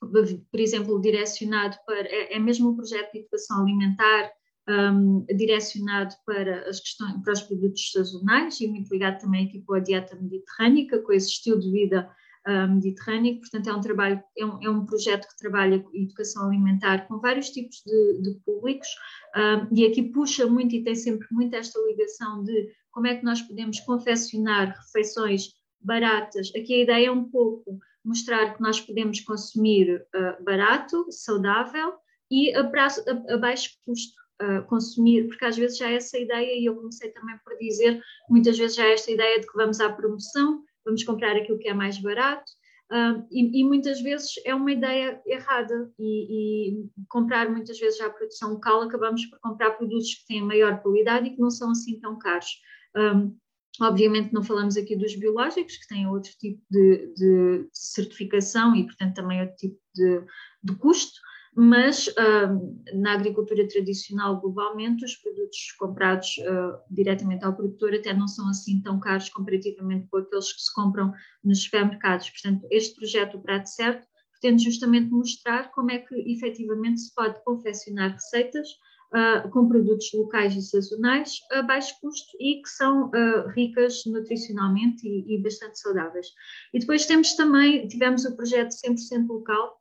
[0.00, 4.30] por exemplo, direcionado para, é, é mesmo um projeto de educação alimentar
[4.68, 9.74] um, direcionado para as questões, para os produtos sazonais e muito ligado também aqui com
[9.74, 12.08] a dieta mediterrânica, com esse estilo de vida
[12.46, 17.06] uh, mediterrâneo, portanto é um trabalho, é um, é um projeto que trabalha educação alimentar
[17.08, 18.88] com vários tipos de, de públicos
[19.36, 23.24] um, e aqui puxa muito e tem sempre muito esta ligação de como é que
[23.24, 26.50] nós podemos confeccionar refeições baratas.
[26.56, 31.94] Aqui a ideia é um pouco mostrar que nós podemos consumir uh, barato, saudável
[32.30, 34.18] e a, prazo, a, a baixo custo.
[34.40, 38.00] Uh, consumir, porque às vezes já é essa ideia, e eu comecei também por dizer,
[38.30, 41.68] muitas vezes já é esta ideia de que vamos à promoção, vamos comprar aquilo que
[41.68, 42.50] é mais barato.
[42.90, 48.08] Uh, e, e, muitas vezes é uma ideia errada e, e, comprar muitas vezes a
[48.08, 52.00] produção local acabamos por comprar produtos que têm maior qualidade e que não são assim
[52.00, 52.48] tão caros.
[52.96, 53.36] Um,
[53.82, 59.16] obviamente não falamos aqui dos biológicos que têm outro tipo de, de certificação e portanto
[59.16, 60.22] também outro tipo de,
[60.64, 61.20] de custo,
[61.60, 68.28] mas uh, na agricultura tradicional globalmente os produtos comprados uh, diretamente ao produtor até não
[68.28, 72.30] são assim tão caros comparativamente com aqueles que se compram nos supermercados.
[72.30, 77.42] Portanto, este projeto, o Prato Certo, pretende justamente mostrar como é que efetivamente se pode
[77.42, 78.68] confeccionar receitas
[79.12, 83.10] uh, com produtos locais e sazonais a baixo custo e que são
[83.48, 86.28] ricas nutricionalmente e, e bastante saudáveis.
[86.72, 89.76] E depois temos também, tivemos o projeto 100% local,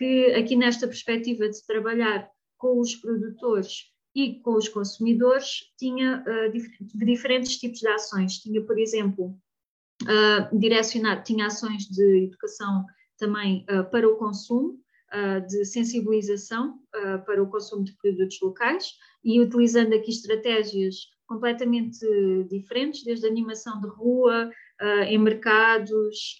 [0.00, 6.50] que aqui nesta perspectiva de trabalhar com os produtores e com os consumidores tinha uh,
[6.50, 8.38] dif diferentes tipos de ações.
[8.38, 9.38] Tinha, por exemplo,
[10.04, 12.86] uh, direcionado, tinha ações de educação
[13.18, 14.80] também uh, para o consumo,
[15.48, 16.78] de sensibilização
[17.26, 18.92] para o consumo de produtos locais
[19.24, 20.94] e utilizando aqui estratégias
[21.26, 21.98] completamente
[22.48, 24.48] diferentes, desde animação de rua,
[25.08, 26.38] em mercados,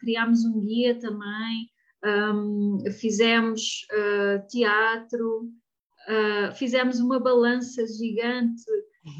[0.00, 1.68] criámos um guia também,
[2.06, 5.50] um, fizemos uh, teatro,
[6.08, 8.62] uh, fizemos uma balança gigante.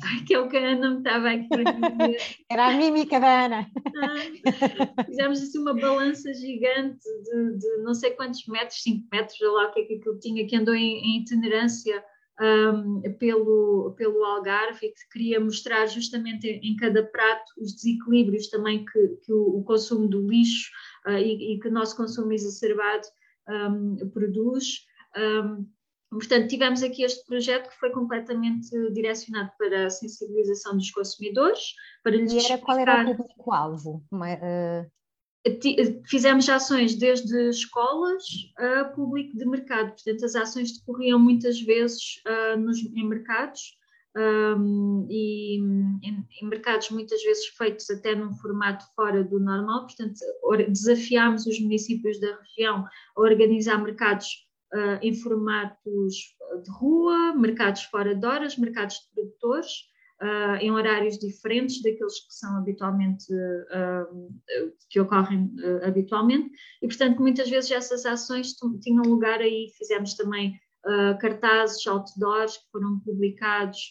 [0.03, 2.21] Ai, que é o que a Ana me estava aqui para dizer.
[2.51, 3.71] Era a mímica da Ana.
[3.97, 9.69] Ah, fizemos assim uma balança gigante de, de, não sei quantos metros, 5 metros, lá
[9.69, 12.05] o que é que aquilo tinha, que andou em, em itinerância
[12.41, 18.49] um, pelo, pelo Algarve e que queria mostrar justamente em, em cada prato os desequilíbrios
[18.49, 20.71] também que, que o, o consumo do lixo
[21.07, 23.07] uh, e, e, que o nosso consumo exacerbado
[23.49, 24.87] um, produz.
[25.17, 25.67] Um,
[26.11, 32.17] portanto, tivemos aqui este projeto que foi completamente direcionado para a sensibilização dos consumidores, para
[32.17, 32.65] lhes e era, explicar...
[32.65, 34.05] qual era o público-alvo?
[34.13, 34.97] Uh
[36.07, 38.25] fizemos ações desde escolas
[38.59, 43.77] a público de mercado, portanto as ações decorriam muitas vezes uh, nos, em mercados
[44.17, 50.15] um, e em, em, mercados muitas vezes feitos até num formato fora do normal, portanto
[50.69, 56.15] desafiámos os municípios da região a organizar mercados uh, em formatos
[56.65, 59.71] de rua, mercados fora de horas, mercados de produtores,
[60.23, 64.33] uh, em horários diferentes daqueles que são habitualmente, uh,
[64.89, 65.53] que ocorrem
[65.83, 66.51] habitualmente,
[66.81, 70.59] e portanto muitas vezes essas ações tinham lugar aí, fizemos também
[71.21, 73.91] cartazes, outdoors que foram publicados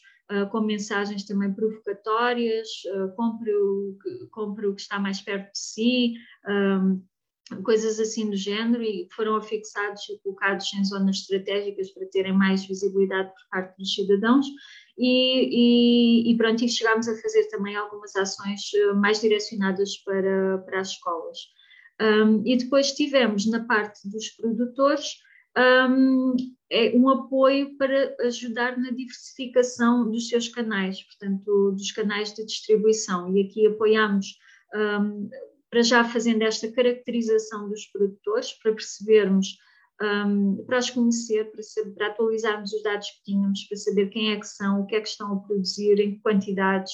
[0.52, 2.68] com mensagens também provocatórias,
[3.16, 3.98] compre, o,
[4.32, 6.14] compre o que está mais perto de si,
[6.48, 7.02] um,
[7.64, 12.66] coisas assim do género e foram afixados e colocados em zonas estratégicas para terem mais
[12.66, 14.48] visibilidade por parte dos cidadãos
[14.98, 18.62] e, e, e pronto, e chegámos a fazer também algumas ações
[18.96, 21.38] mais direcionadas para, para as escolas.
[22.02, 25.16] Um, e depois tivemos na parte dos produtores
[25.58, 26.36] um,
[26.70, 33.36] é um apoio para ajudar na diversificação dos seus canais, portanto, dos canais de distribuição.
[33.36, 34.38] E aqui apoiamos,
[34.74, 35.30] um,
[35.70, 39.58] para já fazendo esta caracterização dos produtores, para percebermos
[40.02, 44.32] um, para os conhecer, para, saber, para, atualizarmos os dados que tínhamos, para saber quem
[44.32, 46.92] é que são, o que é que estão a produzir, em que quantidades,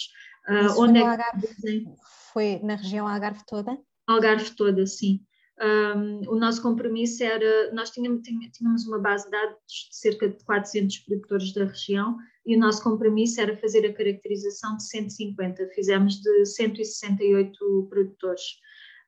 [0.48, 1.86] uh, onde é que Algarve,
[2.32, 3.78] Foi na região Algarve toda?
[4.06, 5.22] Algarve toda, sim.
[5.62, 10.44] Um, o nosso compromisso era, nós tínhamos, tínhamos uma base de dados de cerca de
[10.44, 16.20] 400 produtores da região e o nosso compromisso era fazer a caracterização de 150, fizemos
[16.20, 18.42] de 168 produtores.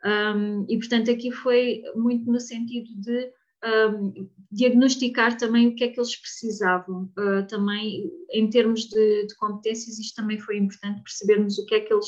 [0.05, 3.31] Um, e portanto aqui foi muito no sentido de
[3.63, 7.09] um, diagnosticar também o que é que eles precisavam.
[7.17, 11.79] Uh, também, em termos de, de, competências, isto também foi importante percebermos o que é
[11.79, 12.07] que eles,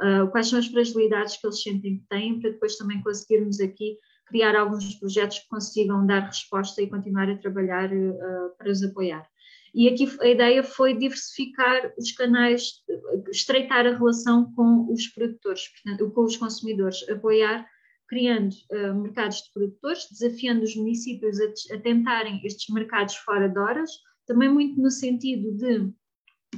[0.00, 3.98] uh, quais são as fragilidades que eles sentem que têm, para depois também conseguirmos aqui
[4.26, 9.26] criar alguns projetos que consigam dar resposta e continuar a trabalhar uh, para os apoiar.
[9.74, 12.82] E aqui a ideia foi diversificar os canais,
[13.30, 17.66] estreitar a relação com os produtores, portanto, com os consumidores, apoiar
[18.08, 23.58] criando uh, mercados de produtores, desafiando os municípios a, a, tentarem estes mercados fora de
[23.58, 23.90] horas,
[24.26, 25.92] também muito no sentido de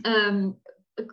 [0.06, 0.56] um,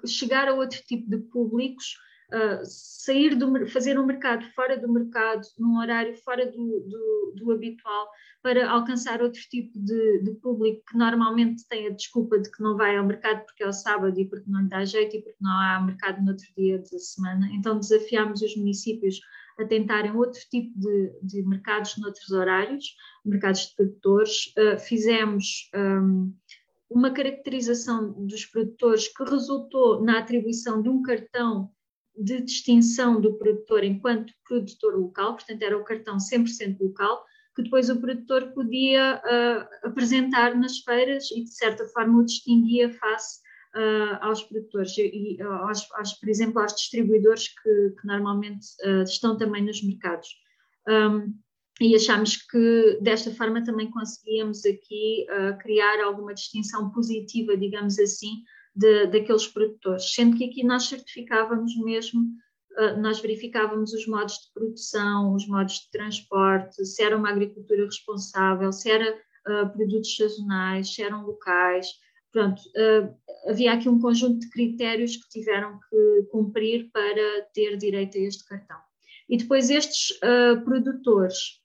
[0.06, 1.98] chegar a outro tipo de públicos,
[2.34, 7.52] uh, sair do fazer um mercado fora do mercado, num horário fora do, do, do
[7.52, 8.10] habitual,
[8.42, 12.78] para alcançar outro tipo de, de, público que normalmente tem a desculpa de que não
[12.78, 15.38] vai ao mercado porque é o sábado e porque não lhe dá jeito e porque
[15.42, 17.50] não há mercado no outro dia da semana.
[17.54, 19.20] Então desafiamos os municípios
[19.58, 24.54] a tentarem outro tipo de, de mercados noutros horários, mercados de produtores.
[24.58, 26.34] Uh, fizemos um,
[26.90, 31.72] uma caracterização dos produtores que resultou na atribuição de um cartão
[32.18, 37.90] de distinção do produtor enquanto produtor local, portanto era o cartão 100% local, que depois
[37.90, 43.40] o produtor podia uh, apresentar nas feiras e de certa forma o distinguia face
[43.76, 49.38] uh, aos produtores e aos, aos, por exemplo, aos distribuidores que, que normalmente uh, estão
[49.38, 50.28] também nos mercados.
[50.88, 51.34] Um,
[51.82, 55.28] e achamos que desta forma também conseguíamos aqui
[55.60, 58.44] criar alguma distinção positiva, digamos assim,
[58.76, 62.22] de, daqueles produtores, sendo que aqui nós certificávamos mesmo,
[62.78, 67.86] uh, nós verificávamos os modos de produção, os modos de transporte, se era uma agricultura
[67.86, 71.88] responsável, se era uh, produtos sazonais, se eram locais,
[72.32, 72.62] pronto,
[73.48, 78.44] havia aqui um conjunto de critérios que tiveram que cumprir para ter direito a este
[78.44, 78.78] cartão.
[79.30, 80.20] E depois estes
[80.66, 81.62] produtores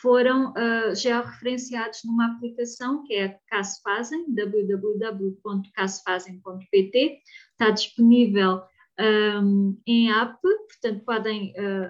[0.00, 7.20] foram uh, georreferenciados numa aplicação que é a Casfazem, www.casfazem.pt,
[7.52, 8.62] está disponível
[8.98, 11.88] um, em app, portanto podem uh,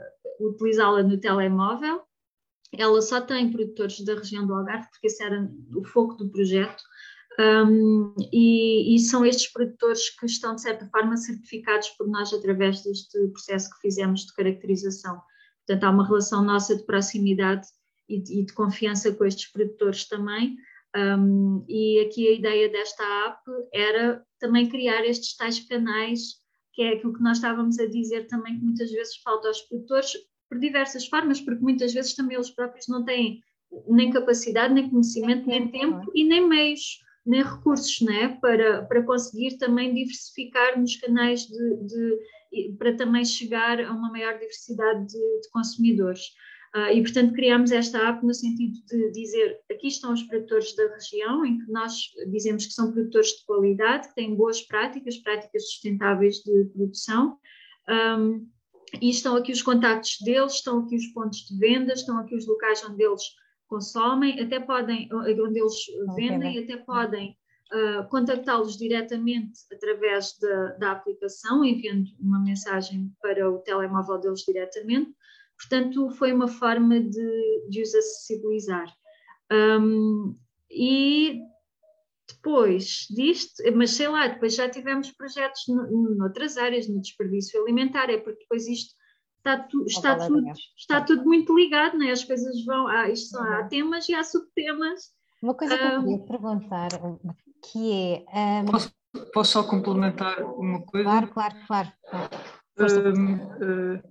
[0.48, 2.02] utilizá-la no telemóvel.
[2.76, 6.82] Ela só tem produtores da região do Algarve, porque esse era o foco do projeto,
[7.38, 12.82] um, e, e, são estes produtores que estão, de certa forma, certificados por nós através
[12.82, 15.20] deste processo que fizemos de caracterização.
[15.66, 17.66] Portanto, há uma relação nossa de proximidade
[18.11, 20.56] e de, e de confiança com estes produtores também.
[20.96, 23.40] Um, e aqui a ideia desta app
[23.72, 26.40] era também criar estes tais canais,
[26.72, 30.12] que é aquilo que nós estávamos a dizer também, que muitas vezes falta aos produtores,
[30.48, 33.40] por diversas formas, porque muitas vezes também eles próprios não têm
[33.88, 39.58] nem capacidade, nem conhecimento, nem tempo e nem meios, nem recursos, né, para, para conseguir
[39.58, 42.18] também diversificar nos canais de, de
[42.78, 46.32] para também chegar a uma maior diversidade de, de consumidores.
[46.74, 50.86] Uh, e, portanto, criámos esta app no sentido de dizer aqui estão os produtores da
[50.94, 51.94] região, em que nós
[52.30, 57.36] dizemos que são produtores de qualidade, que têm boas práticas, práticas sustentáveis de produção.
[57.88, 58.48] Um,
[59.00, 62.46] e estão aqui os contactos deles, estão aqui os pontos de venda, estão aqui os
[62.46, 63.22] locais onde eles
[63.66, 65.74] consomem, até podem, onde eles
[66.16, 67.36] vendem, até podem
[67.72, 75.12] uh, contactá-los diretamente através da, da aplicação, enviando uma mensagem para o telemóvel deles diretamente
[75.61, 78.90] Portanto, foi uma forma de, de os acessibilizar.
[79.52, 80.36] Um,
[80.70, 81.40] e
[82.28, 88.08] depois disto, mas sei lá, depois já tivemos projetos no, noutras áreas, no desperdício alimentar,
[88.08, 88.94] é porque depois isto
[89.38, 92.11] está, tu, está, tudo, está tudo muito ligado, né?
[92.11, 93.68] as coisas vão, há, isto só há uhum.
[93.68, 95.11] temas e há subtemas.
[95.42, 96.88] Uma coisa que eu queria perguntar,
[97.64, 97.92] que
[98.32, 98.62] é...
[98.62, 98.66] Um...
[98.66, 98.92] Posso,
[99.32, 101.04] posso, só complementar uma coisa?
[101.04, 101.92] Claro, claro, claro.
[102.08, 102.30] claro.
[102.78, 104.02] Um, uh,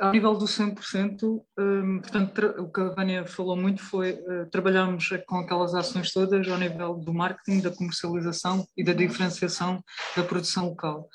[0.00, 5.10] ao nível do 100%, um, portanto, o que a Vânia falou muito foi uh, trabalharmos
[5.26, 9.84] com aquelas ações todas ao nível do marketing, da comercialização e da diferenciação
[10.16, 11.08] da produção local.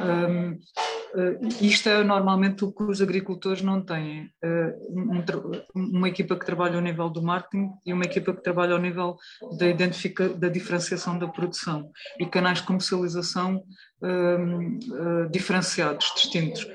[0.00, 4.30] Um, uh, isto é normalmente o que os agricultores não têm.
[4.44, 5.22] Um,
[5.74, 9.16] uma equipa que trabalha ao nível do marketing e uma equipa que trabalha ao nível
[9.58, 13.62] da, identifica, da diferenciação da produção e canais de comercialização
[14.02, 14.78] hum,
[15.30, 16.66] diferenciados, distintos.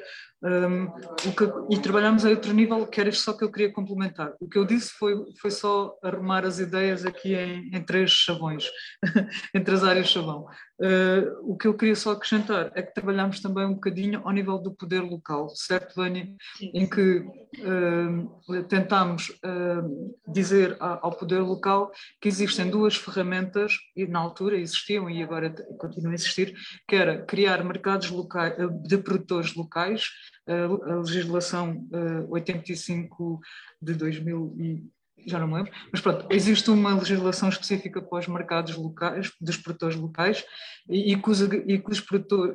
[0.43, 0.91] Um,
[1.31, 4.33] que, e trabalhamos a outro nível, que era só que eu queria complementar.
[4.39, 8.69] O que eu disse foi, foi só arrumar as ideias aqui em, em três chavões,
[9.53, 10.45] em três áreas chavão.
[10.79, 14.59] Uh, o que eu queria só acrescentar é que trabalhamos também um bocadinho ao nível
[14.59, 16.29] do poder local, certo, Vânia?
[16.61, 24.19] Em que uh, tentamos uh, dizer ao poder local que existem duas ferramentas, e na
[24.19, 25.49] altura existiam e agora
[25.79, 26.55] continuam a existir,
[26.87, 28.53] que era criar mercados locais,
[28.83, 30.05] de produtores locais,
[30.47, 31.85] a legislação
[32.29, 33.39] 85
[33.81, 34.96] de 2000 e
[35.27, 39.57] já não me lembro, mas pronto, existe uma legislação específica para os mercados locais, dos
[39.57, 40.45] produtores locais,
[40.89, 42.03] e, e, que, os, e, os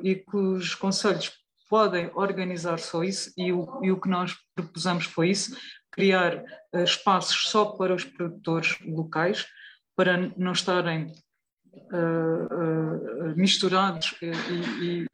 [0.03, 1.31] e que os conselhos
[1.69, 5.55] podem organizar só isso, e o, e o que nós propusemos foi isso,
[5.91, 6.43] criar
[6.73, 9.45] uh, espaços só para os produtores locais,
[9.95, 11.11] para não estarem
[11.91, 15.07] uh, uh, misturados e, e,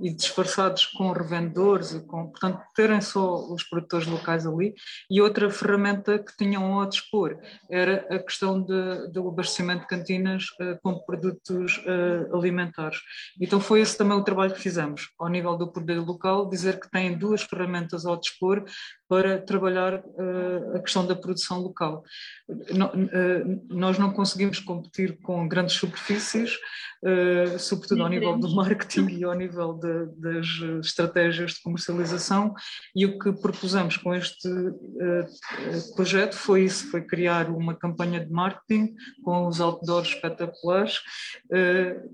[0.00, 4.74] e, disfarçados com revendedores, e com, portanto, terem só os produtores locais ali.
[5.10, 7.38] E outra ferramenta que tinham a dispor
[7.70, 11.80] era a questão de, do abastecimento de cantinas uh, com produtos
[12.32, 12.98] alimentares.
[13.40, 16.90] Então foi esse também o trabalho que fizemos, ao nível do poder local, dizer que
[16.90, 18.64] têm duas ferramentas ao dispor
[19.12, 22.02] para trabalhar uh, a questão da produção local.
[22.70, 26.54] No, uh, nós não conseguimos competir com grandes superfícies,
[27.04, 30.46] uh, sobretudo ao nível do marketing e ao nível de, das
[30.82, 32.54] estratégias de comercialização,
[32.96, 34.48] e o que propusemos com este
[35.94, 41.00] projeto foi isso, foi criar uma campanha de marketing com os outdoors espetaculares,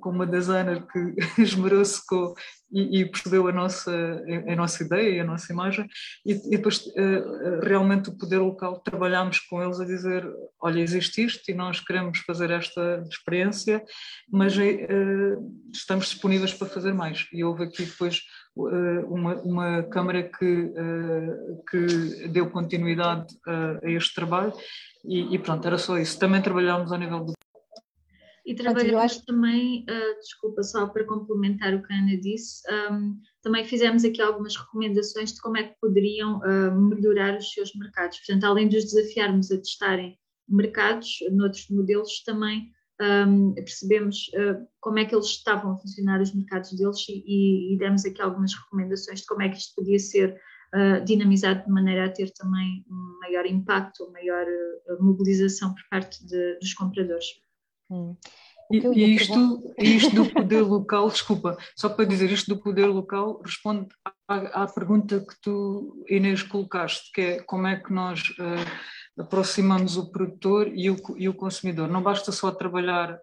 [0.00, 2.34] com uma designer que esmerou-se com
[2.70, 3.92] e, e percebeu a nossa,
[4.46, 5.88] a, nossa ideia, a nossa imagem,
[6.24, 10.26] e, e depois uh, realmente o poder local trabalhámos com eles a dizer:
[10.60, 13.82] olha, existe isto e nós queremos fazer esta experiência,
[14.30, 14.60] mas uh,
[15.72, 17.26] estamos disponíveis para fazer mais.
[17.32, 18.22] E houve aqui depois
[19.06, 20.72] uma, uma Câmara que,
[21.70, 24.52] que deu continuidade a, a este trabalho
[25.04, 26.18] e, e, pronto, era só isso.
[26.18, 27.32] Também trabalhámos ao nível do
[28.48, 29.26] e trabalhamos acho...
[29.26, 34.22] também, uh, desculpa, só para complementar o que a Ana disse, um, também fizemos aqui
[34.22, 38.18] algumas recomendações de como é que poderiam uh, melhorar os seus mercados.
[38.20, 40.18] Portanto, além de os desafiarmos a testarem
[40.48, 42.72] mercados noutros modelos, também
[43.02, 47.78] um, percebemos uh, como é que eles estavam a funcionar os mercados deles e, e,
[47.78, 50.40] demos aqui algumas recomendações de como é que isto podia ser
[50.74, 54.46] uh, dinamizado de maneira a ter também um maior impacto, maior
[55.00, 57.26] mobilização por parte de, dos compradores.
[57.90, 58.16] Hum.
[58.70, 63.40] E, e isto, isto do poder local, desculpa, só para dizer, isto do poder local
[63.42, 63.86] responde
[64.28, 69.96] à, à pergunta que tu, Inês, colocaste, que é como é que nós uh, aproximamos
[69.96, 71.88] o produtor e o, e o consumidor.
[71.88, 73.18] Não basta só trabalhar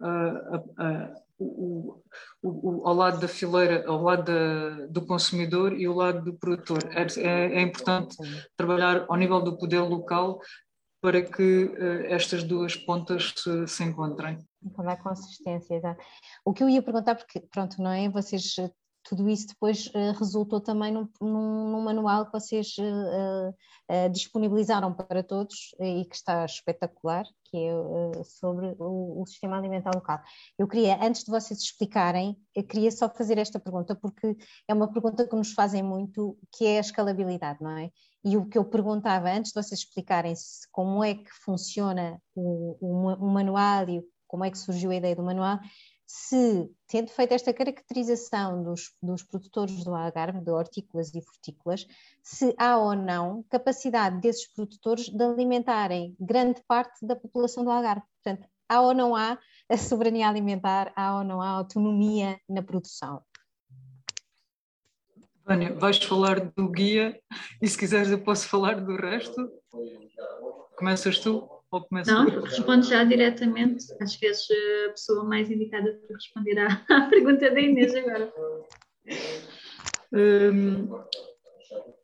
[0.00, 2.02] uh, uh, o,
[2.42, 6.78] o, ao lado da fileira, ao lado da, do consumidor e ao lado do produtor.
[6.90, 8.16] É, é, é importante
[8.54, 10.40] trabalhar ao nível do poder local
[11.00, 14.38] para que uh, estas duas pontas se, se encontrem.
[14.62, 15.80] Então dá consistência.
[15.80, 15.96] Dá.
[16.44, 18.08] O que eu ia perguntar, porque pronto, não é?
[18.08, 18.70] Vocês eh,
[19.02, 25.74] tudo isso depois uh, resultou também num, num, manual que vocês uh, disponibilizaram para todos
[25.80, 30.20] e que está espetacular, que é sobre o, o, sistema alimentar local.
[30.58, 34.36] Eu queria, antes de vocês explicarem, eu queria só fazer esta pergunta, porque
[34.68, 37.90] é uma pergunta que nos fazem muito, que é a escalabilidade, não é?
[38.22, 40.34] E o que eu perguntava antes de vocês explicarem
[40.70, 45.16] como é que funciona o, o, o manual e como é que surgiu a ideia
[45.16, 45.58] do manual,
[46.06, 51.86] se, tendo feito esta caracterização dos, dos produtores do Algarve, de hortícolas e frutícolas,
[52.20, 58.02] se há ou não capacidade desses produtores de alimentarem grande parte da população do Algarve.
[58.22, 63.22] Portanto, há ou não há a soberania alimentar, há ou não há autonomia na produção.
[65.46, 67.18] Vânia, vais falar do guia
[67.60, 69.50] e se quiseres eu posso falar do resto.
[70.76, 73.84] Começas tu ou começas Não, respondo já diretamente.
[74.00, 74.46] Acho que és
[74.86, 78.32] a pessoa mais indicada para responder à, à pergunta da Inês agora.
[80.12, 80.88] Um,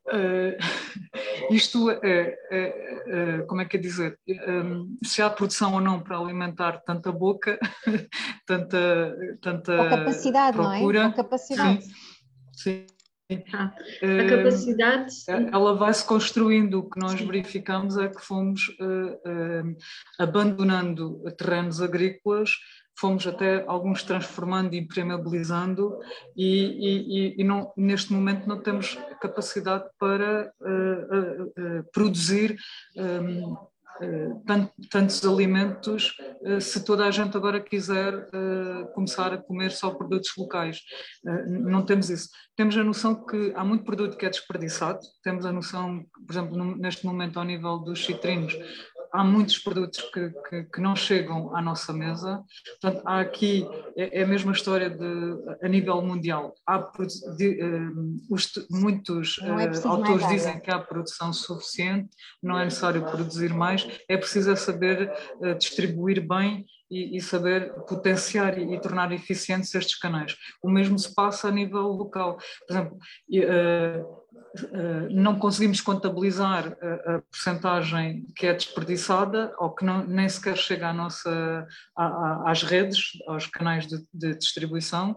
[0.07, 0.55] Uh,
[1.51, 4.18] isto é, é, é, como é que é dizer,
[4.49, 7.59] um, se há produção ou não para alimentar tanta boca,
[8.47, 11.01] tanta, tanta a capacidade, procura.
[11.01, 11.11] não é?
[11.11, 11.84] A capacidade.
[11.84, 11.93] Sim,
[12.53, 12.87] sim.
[13.53, 15.12] Ah, a capacidade.
[15.29, 16.79] Uh, ela vai se construindo.
[16.79, 19.77] O que nós verificamos é que fomos uh, uh,
[20.18, 22.53] abandonando terrenos agrícolas,
[22.99, 25.99] fomos até alguns transformando e impermeabilizando,
[26.37, 30.53] e, e, e não, neste momento não temos capacidade para
[31.93, 32.57] produzir.
[32.97, 33.76] Um, eh,
[34.90, 40.32] tantos alimentos eh, se toda a gente agora quiser eh, começar a comer só produtos
[40.36, 40.80] locais.
[41.47, 42.28] Não temos isso.
[42.57, 46.76] Temos a noção que há muito produto que é desperdiçado, temos a noção, por exemplo,
[46.76, 48.57] neste momento ao nível dos citrinos,
[49.12, 52.42] há muitos produtos que, que, que, não chegam à nossa mesa.
[52.80, 56.54] Portanto, há aqui, é, é a mesma história de, a nível mundial.
[56.66, 56.78] Há
[57.36, 62.11] de, uh, os, muitos uh, autores dizem que há produção suficiente,
[62.42, 67.72] não é necessário produzir mais, é preciso é saber uh, distribuir bem e, e, saber
[67.88, 70.36] potenciar e, e, tornar eficientes estes canais.
[70.62, 72.38] O mesmo se passa a nível local.
[72.66, 72.98] Por exemplo,
[73.32, 74.04] eh,
[75.11, 80.89] não conseguimos contabilizar a, a porcentagem que é desperdiçada ou que não, nem sequer chega
[80.89, 81.66] à nossa,
[82.45, 85.16] às redes, aos canais de, de distribuição.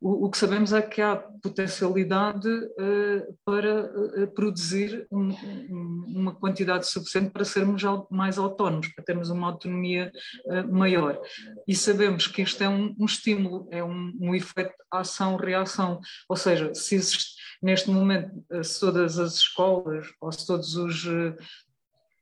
[0.00, 6.34] O, o, que sabemos é que há potencialidade uh, para uh, produzir um, um, uma
[6.34, 10.12] quantidade suficiente para sermos mais autónomos, para termos uma autonomia
[10.46, 11.20] uh, maior.
[11.66, 16.74] E sabemos que isto é um, um estímulo, é um, um efeito ação-reação, ou seja,
[16.74, 21.36] se existe Neste momento, eh, se todas as escolas ou se todos os eh,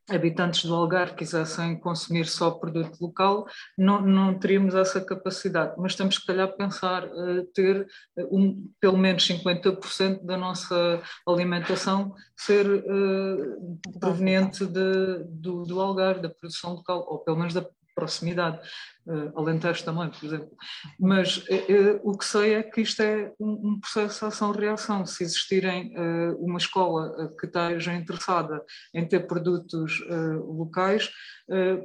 [0.09, 5.75] habitantes do Algarve quisessem consumir só produto local, não, não teríamos essa capacidade.
[5.79, 7.87] Mas temos, que calhar, pensar uh, ter
[8.31, 16.31] um, pelo menos 50% da nossa alimentação ser uh, proveniente de, do, do Algarve, da
[16.31, 18.61] produção local, ou pelo menos da proximidade.
[19.07, 20.51] Uh, Alentejo também, por exemplo.
[20.99, 25.07] Mas uh, o que sei é que isto é um, um processo de ação-reação.
[25.07, 25.95] Se existirem
[26.39, 28.63] uma escola que esteja interessada
[28.95, 30.01] em ter produtos
[30.47, 31.11] locais,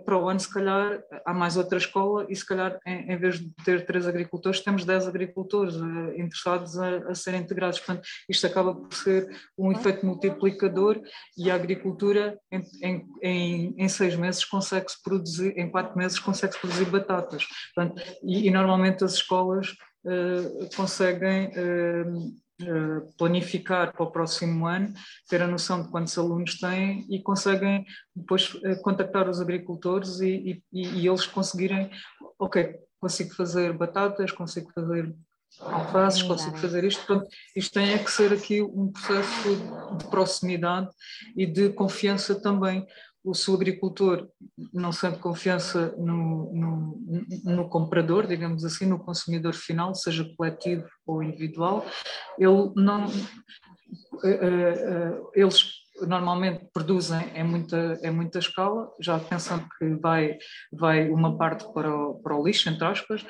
[0.06, 3.40] para o ano, se calhar, há mais outra escola e, se calhar, em, em vez
[3.40, 5.76] de ter três agricultores, temos dez agricultores
[6.16, 7.80] interessados a, a serem integrados.
[7.80, 11.00] Portanto, isto acaba por ser um efeito multiplicador
[11.38, 16.86] e a agricultura, em, em, em, seis meses, consegue-se produzir, em quatro meses, consegue-se produzir
[17.12, 17.46] batatas.
[17.74, 19.70] Portanto, e, e, normalmente as escolas
[20.06, 24.94] uh, conseguem uh, uh, planificar para o próximo ano,
[25.30, 27.86] ter a noção de quantos alunos têm e conseguem
[28.16, 31.90] depois contactar os agricultores e, e, e eles conseguirem,
[32.40, 35.14] ok, consigo fazer batatas, consigo fazer
[35.60, 37.06] alfaces, consigo fazer isto.
[37.06, 39.56] Portanto, isto tem é que ser aqui um processo
[39.98, 40.90] de proximidade
[41.36, 42.86] e de confiança também,
[43.24, 44.28] o seu agricultor
[44.74, 51.22] não sente confiança no, no, no, comprador, digamos assim, no consumidor final, seja coletivo ou
[51.22, 51.86] individual,
[52.38, 53.06] ele não,
[54.24, 60.38] eh, eh, eh, eles normalmente produzem em muita, em muita escala, já pensando que vai,
[60.72, 63.24] vai uma parte para o, para o lixo, entre aspas,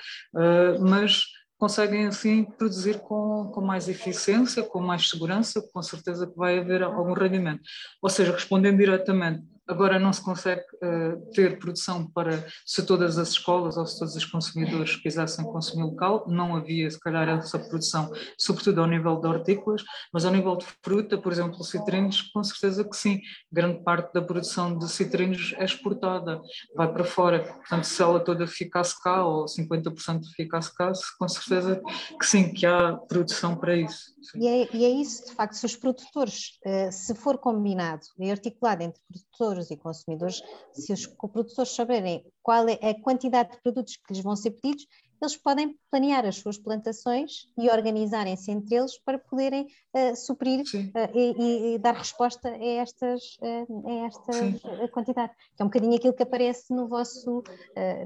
[0.80, 1.24] mas
[1.62, 6.82] conseguem assim produzir com, com mais eficiência, com mais segurança, com certeza que vai haver
[6.82, 7.62] algum rendimento.
[8.02, 13.30] Ou seja, respondendo diretamente, Agora não se consegue uh, ter produção para se todas as
[13.30, 18.12] escolas ou se todos os consumidores quisessem consumir local, não havia se calhar essa produção,
[18.38, 22.84] sobretudo ao nível de hortícolas, mas ao nível de fruta, por exemplo, citrinos, com certeza
[22.84, 23.22] que sim.
[23.50, 26.42] Grande parte da produção de citrinos é exportada,
[26.76, 27.42] vai para fora.
[27.42, 31.82] Portanto, se ela toda ficasse cá, ou 50% ficasse cá, com certeza
[32.20, 34.12] que sim, que há produção para isso.
[34.36, 38.30] E é, e é, isso, de facto, se os produtores, uh, se for combinado e
[38.30, 40.42] articulado entre produtores produtores e consumidores,
[40.74, 44.88] se os produtores saberem qual é a quantidade de produtos que lhes vão ser pedidos,
[45.22, 51.18] eles podem planear as suas plantações e organizarem-se entre eles para poderem uh, suprir uh,
[51.18, 56.14] e, e, dar resposta a estas, uh, a esta quantidade, que é um bocadinho aquilo
[56.14, 57.44] que aparece no vosso,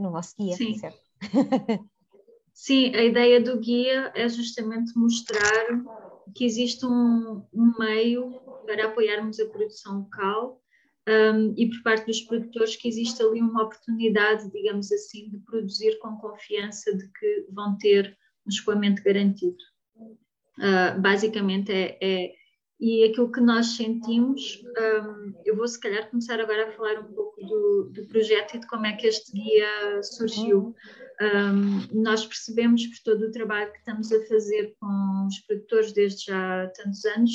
[0.02, 0.78] no vosso guia, Sim.
[0.78, 1.00] certo?
[2.54, 5.68] Sim, a ideia do guia é justamente mostrar
[6.34, 8.34] que existe um, um meio
[8.66, 10.62] para apoiarmos a produção local
[11.08, 16.00] um, e por parte dos produtores que existe ali uma oportunidade, digamos assim, de produzir
[16.00, 19.58] com confiança de que vão ter um escoamento garantido.
[20.58, 22.32] Uh, basicamente é, é,
[22.80, 27.14] e aquilo que nós sentimos, um, eu vou se calhar começar agora a falar um
[27.14, 30.76] pouco do, do projeto e de como é que este guia surgiu.
[31.22, 36.26] Um, nós percebemos por todo o trabalho que estamos a fazer com os produtores desde
[36.26, 37.32] já tantos anos,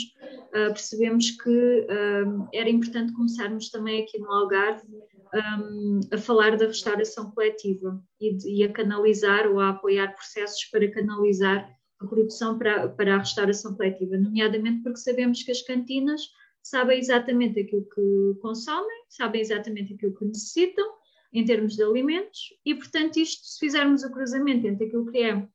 [0.48, 4.86] uh, percebemos que um, era importante começarmos também aqui no Algarve
[5.34, 10.64] um, a falar da restauração coletiva e, de, e, a canalizar ou a apoiar processos
[10.66, 11.70] para canalizar
[12.00, 16.22] a produção para, para a restauração coletiva, nomeadamente porque sabemos que as cantinas
[16.62, 20.99] sabem exatamente aquilo que consomem, sabem exatamente aquilo que necessitam
[21.32, 25.48] em termos de alimentos, e portanto, isto, se fizermos o cruzamento entre aquilo que é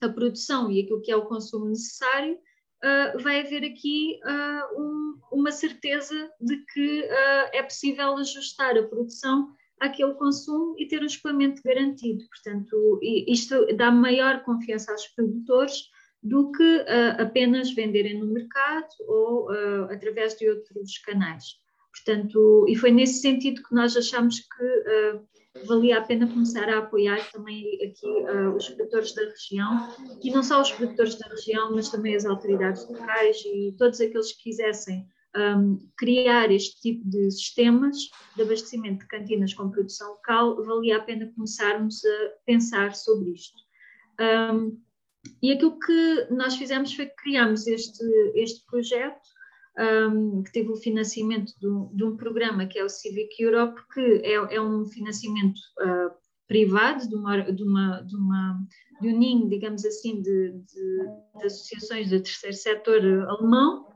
[0.00, 5.20] a produção e aquilo que é o consumo necessário, uh, vai haver aqui uh, um,
[5.32, 9.48] uma certeza de que uh, é possível ajustar a produção
[9.80, 12.24] àquele consumo e ter um escoamento garantido.
[12.28, 15.90] Portanto, isto dá maior confiança aos produtores
[16.22, 16.84] do que
[17.18, 19.50] apenas venderem no mercado ou
[19.90, 21.58] através de outros canais.
[21.94, 26.78] Portanto, e foi nesse sentido que nós achamos que uh, valia a pena começar a
[26.78, 31.72] apoiar também aqui uh, os produtores da região, e não só os produtores da região,
[31.72, 37.30] mas também as autoridades locais e todos aqueles que quisessem um, criar este tipo de
[37.30, 37.96] sistemas
[38.36, 43.58] de abastecimento de cantinas com produção local, valia a pena começarmos a pensar sobre isto.
[44.20, 44.80] Um,
[45.42, 49.20] e aquilo que nós fizemos foi que criámos este, este projeto
[49.78, 54.34] um, que teve o financiamento de um programa que é o Civic Europe, que é,
[54.34, 56.10] é um financiamento uh,
[56.46, 58.66] privado de uma, de uma, de uma
[59.00, 63.86] de um ninho, digamos assim, de, de, de associações do terceiro setor alemão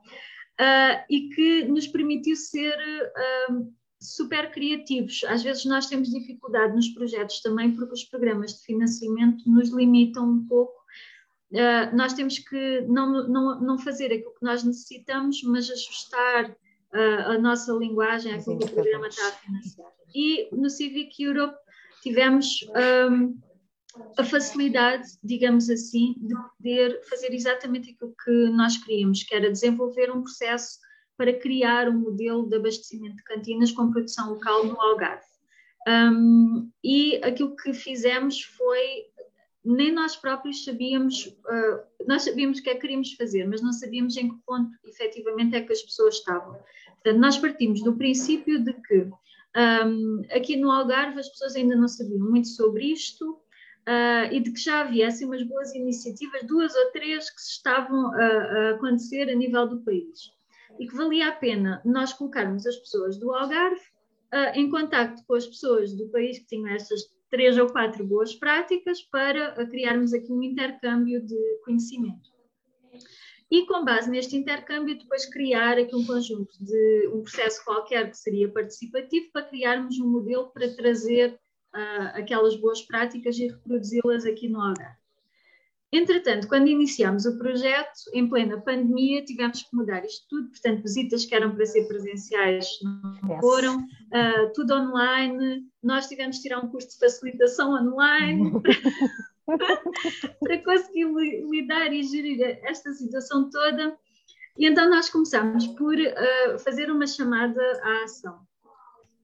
[0.60, 5.22] uh, e que nos permitiu ser uh, super criativos.
[5.24, 10.28] Às vezes nós temos dificuldade nos projetos também porque os programas de financiamento nos limitam
[10.28, 10.77] um pouco
[11.52, 17.30] uh, nós temos que não, não, não fazer aquilo que nós necessitamos, mas ajustar uh,
[17.32, 19.92] a nossa linguagem àquilo que o programa está a financiar.
[20.14, 21.56] E no Civic Europe
[22.02, 22.66] tivemos
[23.10, 23.38] um,
[24.16, 30.10] a facilidade, digamos assim, de poder fazer exatamente aquilo que nós queríamos, que era desenvolver
[30.10, 30.78] um processo
[31.16, 35.26] para criar um modelo de abastecimento de cantinas com produção local no Algarve.
[35.86, 39.06] Um, e aquilo que fizemos foi
[39.64, 43.72] nem nós próprios sabíamos, uh, nós sabíamos o que é que queríamos fazer, mas não
[43.72, 46.58] sabíamos em que ponto efetivamente é que as pessoas estavam.
[46.94, 49.10] Portanto, nós partimos do princípio de que
[49.56, 54.52] um, aqui no Algarve as pessoas ainda não sabiam muito sobre isto uh, e de
[54.52, 59.28] que já havia assim, umas boas iniciativas, duas ou três que estavam a, a acontecer
[59.30, 60.30] a nível do país
[60.78, 63.80] e que valia a pena nós colocarmos as pessoas do Algarve
[64.32, 68.34] uh, em contacto com as pessoas do país que tinham estas três ou quatro boas
[68.34, 72.30] práticas para criarmos aqui um intercâmbio de conhecimento.
[73.50, 78.16] E com base neste intercâmbio, depois criar aqui um conjunto de um processo qualquer que
[78.16, 81.32] seria participativo para criarmos um modelo para trazer
[81.74, 85.07] uh, aquelas boas práticas e reproduzi-las aqui no Algarve.
[85.90, 91.24] Entretanto, quando iniciámos o projeto, em plena pandemia, tivemos que mudar isto tudo, portanto, visitas
[91.24, 96.68] que eram para ser presenciais não foram, uh, tudo online, nós tivemos que tirar um
[96.68, 98.52] curso de facilitação online
[100.40, 101.06] para, conseguir
[101.50, 103.96] lidar e gerir esta situação toda.
[104.58, 108.40] E então nós começámos por uh, fazer uma chamada à ação,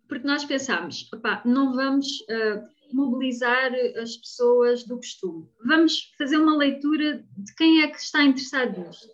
[0.09, 1.11] porque nós pensámos,
[1.45, 2.07] não vamos...
[2.23, 5.49] Uh, mobilizar as pessoas do costume.
[5.67, 9.09] Vamos fazer uma leitura de quem é que está interessado nisto.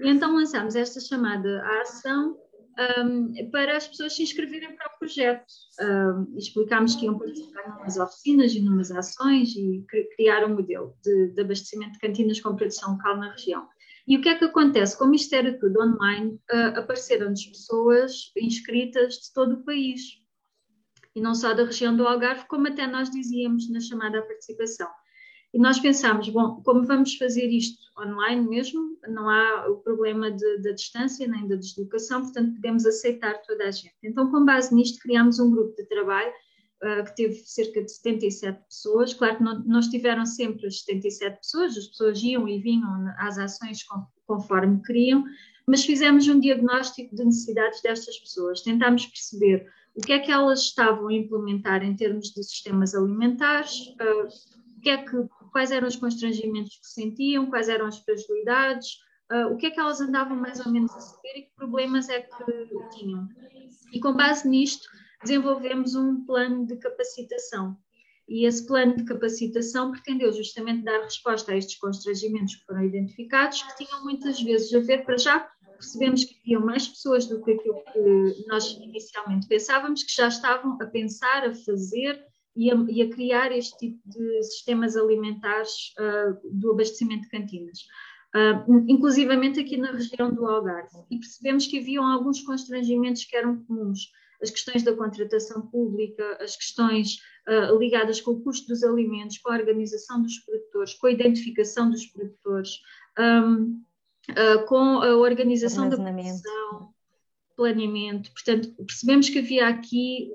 [0.00, 2.36] E então lançámos esta chamada à ação
[2.98, 5.46] um, para as pessoas se inscreverem para o projeto.
[5.80, 9.84] Um, explicámos que iam participar em umas oficinas e numas ações e
[10.16, 13.66] criar um modelo de, de abastecimento de cantinas com produção local na região.
[14.06, 14.98] E o que é que acontece?
[14.98, 20.23] Como isto era tudo online, uh, apareceram-nos pessoas inscritas de todo o país
[21.14, 24.88] e não só da região do Algarve, como até nós dizíamos na chamada participação.
[25.54, 30.58] E nós pensámos, bom, como vamos fazer isto online mesmo, não há o problema de,
[30.62, 33.94] da distância nem da deslocação, portanto podemos aceitar toda a gente.
[34.02, 36.32] Então, com base nisto, criámos um grupo de trabalho
[36.82, 39.14] uh, que teve cerca de 77 pessoas.
[39.14, 43.38] Claro que não, não estiveram sempre as 77 pessoas, as pessoas iam e vinham às
[43.38, 43.78] ações
[44.26, 45.24] conforme queriam,
[45.68, 50.60] mas fizemos um diagnóstico de necessidades destas pessoas, tentámos perceber o que é que elas
[50.60, 55.16] estavam a implementar em termos de sistemas alimentares, uh, que é que,
[55.52, 58.98] quais eram os constrangimentos que sentiam, quais eram as fragilidades,
[59.32, 62.08] uh, o que é que elas andavam mais ou menos a seguir e que problemas
[62.08, 63.28] é que tinham.
[63.92, 64.88] E com base nisto,
[65.22, 67.76] desenvolvemos um plano de capacitação.
[68.28, 73.62] E esse plano de capacitação pretendeu justamente dar resposta a estes constrangimentos que foram identificados,
[73.62, 77.52] que tinham muitas vezes a ver, para já, percebemos que havia mais pessoas do que
[77.52, 82.24] aquilo que nós inicialmente pensávamos, que já estavam a pensar, a fazer
[82.56, 87.80] e a, e a criar este tipo de sistemas alimentares uh, do abastecimento de cantinas.
[88.34, 91.04] Uh, inclusivamente aqui na região do Algarve.
[91.10, 94.10] E percebemos que haviam alguns constrangimentos que eram comuns.
[94.42, 97.18] As questões da contratação pública, as questões
[97.48, 101.88] uh, ligadas com o custo dos alimentos, com a organização dos produtores, com a identificação
[101.90, 102.70] dos produtores.
[103.18, 103.82] Um,
[104.30, 106.94] uh, com a organização da produção,
[107.56, 108.30] planeamento.
[108.32, 110.30] Portanto, percebemos que havia aqui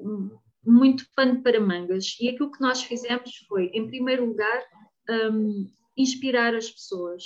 [0.65, 4.63] muito pano para mangas e aquilo que nós fizemos foi, em primeiro lugar,
[5.09, 7.23] um, inspirar as pessoas.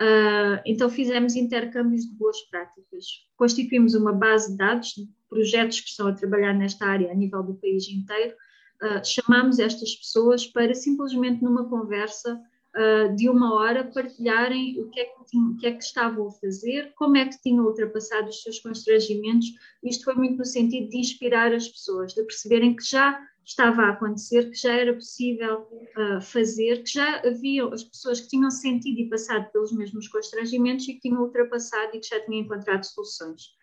[0.00, 3.04] Uh, então fizemos intercâmbios de boas práticas,
[3.36, 7.42] constituímos uma base de dados de projetos que estão a trabalhar nesta área a nível
[7.42, 8.32] do país inteiro,
[8.80, 12.40] uh, chamamos estas pessoas para simplesmente numa conversa
[12.76, 16.28] uh, de uma hora partilharem o que, é que tinham, o que é que estavam
[16.28, 19.48] a fazer, como é que tinham ultrapassado os seus constrangimentos.
[19.82, 23.90] Isto foi muito no sentido de inspirar as pessoas, de perceberem que já estava a
[23.90, 25.60] acontecer, que já era possível
[25.96, 30.86] uh, fazer, que já haviam as pessoas que tinham sentido e passado pelos mesmos constrangimentos
[30.86, 33.56] e que tinham ultrapassado e que já tinham encontrado soluções.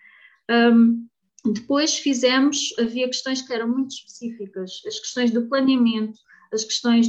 [0.49, 1.07] Um,
[1.53, 6.17] depois fizemos, havia questões que eram muito específicas, as questões do planeamento,
[6.51, 7.07] as questões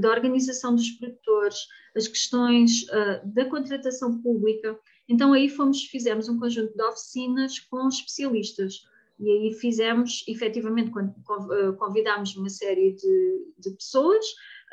[0.00, 1.58] da organização dos produtores,
[1.96, 4.78] as questões uh, da contratação pública.
[5.08, 8.82] Então aí fomos, fizemos um conjunto de oficinas com especialistas
[9.22, 14.24] e aí fizemos, efetivamente, ah, convidámos uma série de, de pessoas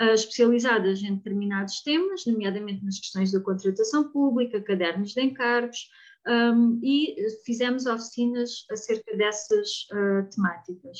[0.01, 5.87] uh, especializadas em determinados temas, nomeadamente nas questões da contratação pública, cadernos de encargos,
[6.27, 7.15] um, e
[7.45, 10.97] fizemos oficinas acerca dessas uh, temáticas.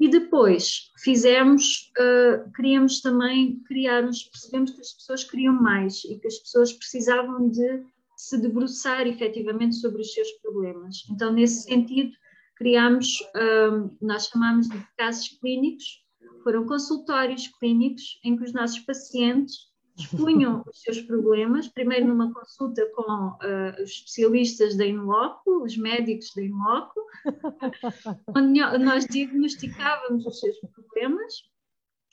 [0.00, 6.26] E depois fizemos, uh, queríamos também criar, percebemos que as pessoas queriam mais e que
[6.26, 7.84] as pessoas precisavam de
[8.16, 11.04] se debruçar efetivamente sobre os seus problemas.
[11.10, 12.12] Então, nesse sentido,
[12.56, 16.02] criámos, uh, nós chamamos de casos clínicos,
[16.42, 22.84] foram consultórios clínicos em que os nossos pacientes expunham os seus problemas, primeiro numa consulta
[22.94, 27.00] com uh, os especialistas da Inloco, os médicos da Inloco,
[28.36, 31.32] onde nós diagnosticávamos os seus problemas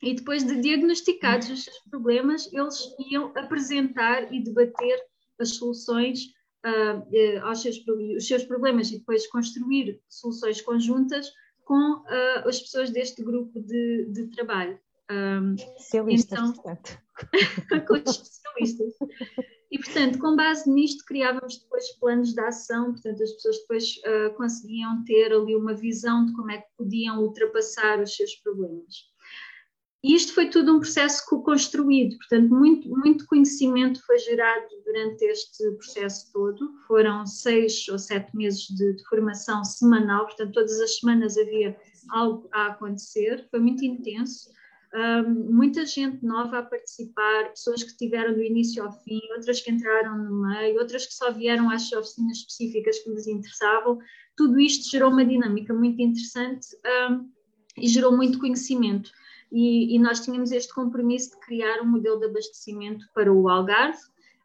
[0.02, 2.80] e depois de diagnosticados os seus problemas, eles
[3.12, 5.00] iam apresentar e debater
[5.40, 6.26] as soluções
[6.66, 7.78] uh, aos seus,
[8.18, 11.32] os seus problemas e depois construir soluções conjuntas
[11.64, 14.80] com uh, as pessoas deste grupo de, de trabalho.
[15.12, 16.98] Um, especialistas, então, portanto.
[18.06, 18.94] especialistas.
[19.72, 24.36] E, portanto, com base nisto, criávamos depois planos de ação, portanto, as pessoas depois uh,
[24.36, 29.12] conseguiam ter ali uma visão de como é que podiam ultrapassar os seus problemas.
[30.04, 35.72] E isto foi tudo um processo construído, portanto, muito, muito conhecimento foi gerado durante este
[35.74, 36.74] processo todo.
[36.88, 41.78] Foram seis ou sete meses de, de, formação semanal, portanto, todas as semanas havia
[42.10, 44.50] algo a acontecer, foi muito intenso.
[44.94, 49.72] Um, muita gente nova a participar, pessoas que tiveram do início ao fim, outras que
[49.72, 54.00] entraram no meio, outras que só vieram às oficinas específicas que lhes interessavam.
[54.36, 56.68] Tudo isto gerou uma dinâmica muito interessante
[57.10, 57.30] um,
[57.78, 59.12] e gerou muito conhecimento
[59.52, 64.00] e, e, nós tínhamos este compromisso de criar um modelo de abastecimento para o Algarve,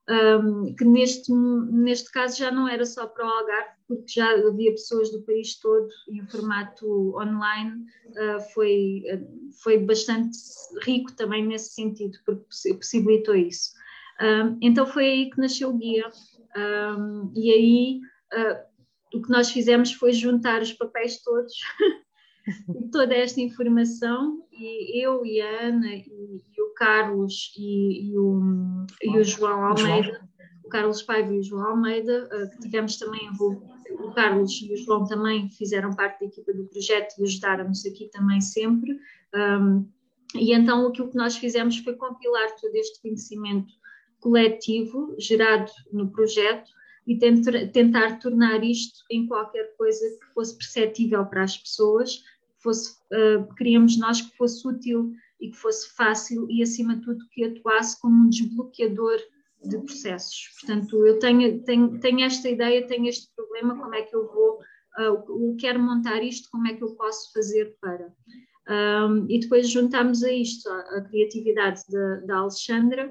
[0.08, 4.70] um, que neste, neste caso já não era só para o Algarve, porque já havia
[4.70, 10.38] pessoas do país todo e o formato online uh, foi, uh, foi bastante
[10.82, 13.72] rico também nesse sentido, porque possibilitou isso.
[14.20, 16.08] Um, então foi aí que nasceu o guia,
[16.56, 18.00] um, e aí
[18.32, 21.52] uh, o que nós fizemos foi juntar os papéis todos
[22.92, 26.42] toda esta informação e eu e a Ana e,
[26.76, 30.28] Carlos e, e, o, e o João Almeida,
[30.64, 33.30] o Carlos Paiva e o João Almeida, uh, que tivemos também
[33.90, 38.08] o Carlos e o João também fizeram parte da equipa do projeto e ajudaram-nos aqui
[38.12, 38.98] também sempre.
[39.34, 39.88] Um,
[40.34, 43.72] e então o que nós fizemos foi compilar todo este conhecimento
[44.20, 46.70] coletivo gerado no projeto
[47.06, 52.24] e tentar tornar isto em qualquer coisa que fosse perceptível para as pessoas
[52.66, 57.28] fosse, uh, queríamos nós que fosse útil e que fosse fácil e, acima de tudo,
[57.30, 59.18] que atuasse como um desbloqueador
[59.64, 60.48] de processos.
[60.60, 64.60] Portanto, eu tenho, tenho, tenho esta ideia, tenho este problema, como é que eu vou,
[64.98, 68.12] uh, quero montar isto, como é que eu posso fazer para.
[68.68, 71.82] Um, e depois juntámos a isto a, a criatividade
[72.26, 73.08] da Alexandra,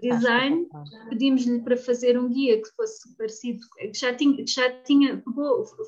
[0.00, 0.68] design,
[1.08, 5.22] pedimos-lhe para fazer um guia que fosse parecido, que já tinha, que já tinha,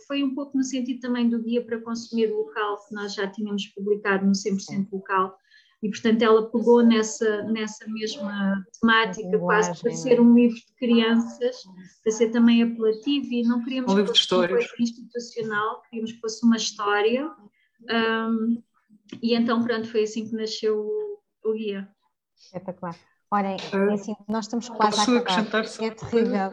[0.06, 3.66] foi um pouco no sentido também do guia para consumir local, que nós já tínhamos
[3.68, 5.38] publicado no 100% local,
[5.82, 11.62] e portanto ela pegou nessa, nessa mesma temática, quase para ser um livro de crianças,
[12.02, 16.20] para ser também apelativo, e não queríamos um que fosse uma coisa institucional, queríamos que
[16.20, 17.30] fosse uma história.
[17.90, 18.62] Um,
[19.22, 21.88] e então, pronto, foi assim que nasceu o, o guia.
[22.36, 22.96] Espetacular.
[23.30, 25.64] Olhem, é assim, nós estamos quase a acabar.
[25.80, 26.50] É terrível.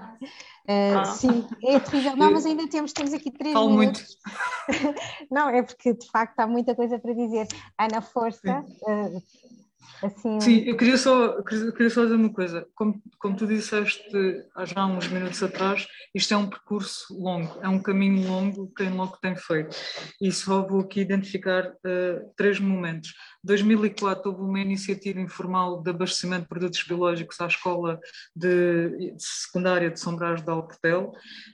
[0.68, 1.06] Uh, ah.
[1.06, 2.16] Sim, é terrível.
[2.16, 4.18] Não, mas ainda temos, temos aqui três Falo minutos.
[4.68, 4.96] muito.
[5.32, 7.48] Não, é porque de facto há muita coisa para dizer.
[7.78, 9.22] Ana Força, uh,
[10.04, 10.40] Assim...
[10.42, 12.68] Sim, eu queria só, queria só dizer uma coisa.
[12.76, 17.70] Como, como tu disseste há já uns minutos atrás, isto é um percurso longo, é
[17.70, 19.76] um caminho longo que a Inloco tem feito.
[20.22, 23.14] E só vou aqui identificar uh, três momentos.
[23.46, 28.00] 2004 houve uma iniciativa informal de abastecimento de produtos biológicos à escola
[28.36, 31.14] de, de secundária de São Brás de Alportel.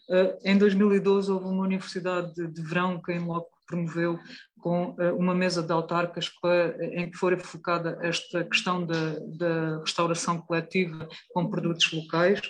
[0.10, 4.20] Uh, em 2012 houve uma universidade de, de verão que a Inloco promoveu
[4.60, 10.40] com eh, uma mesa de autarcas para, em que fora focada esta questão da restauração
[10.40, 12.42] coletiva com produtos locais.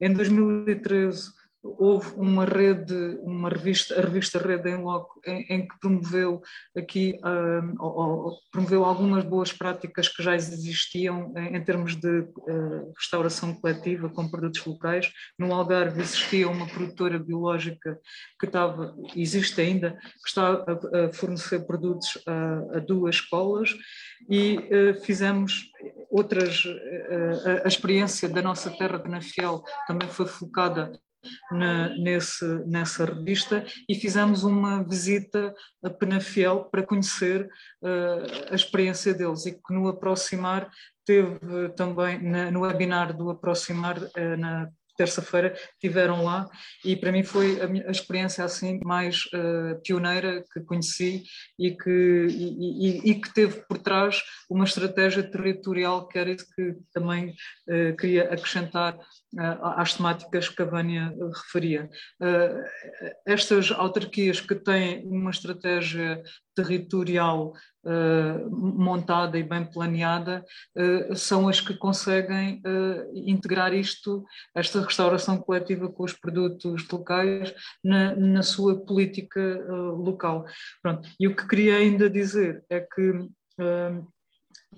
[0.00, 1.35] Em 2013
[1.78, 6.42] houve uma rede, uma revista, a revista Rede em Loco, em, em que promoveu
[6.76, 12.92] aqui, uh, ou, promoveu algumas boas práticas que já existiam em, em termos de uh,
[12.96, 15.10] restauração coletiva com produtos locais.
[15.38, 17.98] No Algarve existia uma produtora biológica
[18.38, 19.92] que estava, existe ainda,
[20.22, 23.74] que está a, a fornecer produtos a, a, duas escolas
[24.28, 25.70] e uh, fizemos
[26.10, 26.64] outras,
[27.44, 30.92] a, a experiência da nossa terra de Nafiel também foi focada
[31.50, 35.54] na, nesse, nessa revista e fizemos uma visita
[35.84, 37.48] a Penafiel para conhecer
[37.82, 40.70] uh, a experiência deles e que no Aproximar
[41.04, 46.48] teve também, na, no webinar do Aproximar, uh, na terça-feira tiveram lá
[46.84, 51.22] e para mim foi a, minha, a experiência assim mais uh, pioneira que conheci
[51.58, 56.46] e que, e, e, e, que teve por trás uma estratégia territorial que era isso
[56.54, 57.34] que também
[57.68, 58.98] uh, queria acrescentar
[59.38, 61.90] às temáticas que a Vânia referia.
[63.26, 66.22] estas autarquias que têm uma estratégia
[66.54, 67.52] territorial
[68.50, 70.44] montada e bem planeada
[71.14, 72.62] são as que conseguem
[73.14, 74.24] integrar isto,
[74.54, 77.54] esta restauração coletiva com os produtos locais
[77.84, 80.46] na, na sua política local.
[80.82, 81.08] Pronto.
[81.20, 83.28] E o que queria ainda dizer é que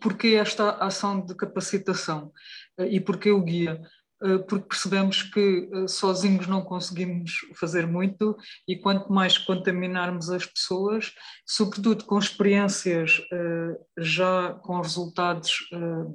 [0.00, 2.32] porque esta ação de capacitação
[2.78, 3.80] e porque o guia?
[4.20, 10.44] Eh, porque percebemos que eh, sozinhos não conseguimos fazer muito e quanto mais contaminarmos as
[10.44, 11.14] pessoas,
[11.46, 15.68] sobretudo com experiências eh, já com resultados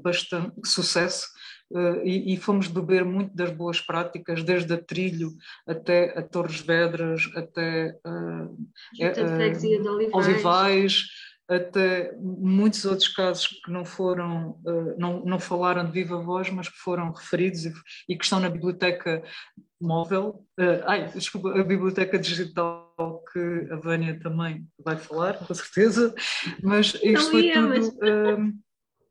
[0.04, 1.28] bastante sucesso,
[2.04, 5.32] e, fomos beber muito das boas práticas, desde a Trilho
[5.66, 11.06] até a Torres Vedras, até uh, uh, Olivais
[11.50, 16.70] até muitos outros casos que não foram, eh, não, não falaram de viva voz, mas
[16.70, 17.74] que foram referidos e,
[18.10, 19.24] e que estão na biblioteca
[19.82, 26.16] móvel, uh, ai, desculpa, a biblioteca digital que a Vânia também vai falar, com certeza,
[26.62, 27.70] mas isto foi tudo...
[27.70, 27.94] Mas...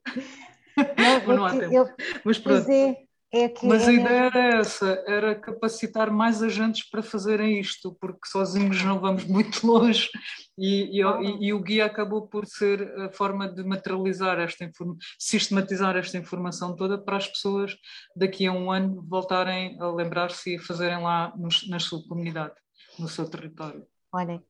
[0.74, 1.74] Uh, não, não há tempo.
[1.74, 1.86] Eu,
[2.24, 2.66] mas pronto.
[2.70, 2.96] É,
[3.32, 8.26] é que Mas a ideia era essa, era capacitar mais agentes para fazerem isto, porque
[8.26, 10.10] sozinhos não vamos muito longe
[10.58, 14.98] e, e, e, e o guia acabou por ser a forma de materializar esta informação,
[15.18, 17.74] sistematizar esta informação toda para as pessoas
[18.14, 22.54] daqui a um ano voltarem a lembrar-se e fazerem lá nos, na sua comunidade,
[22.98, 23.86] no seu território.
[24.12, 24.42] Olhem,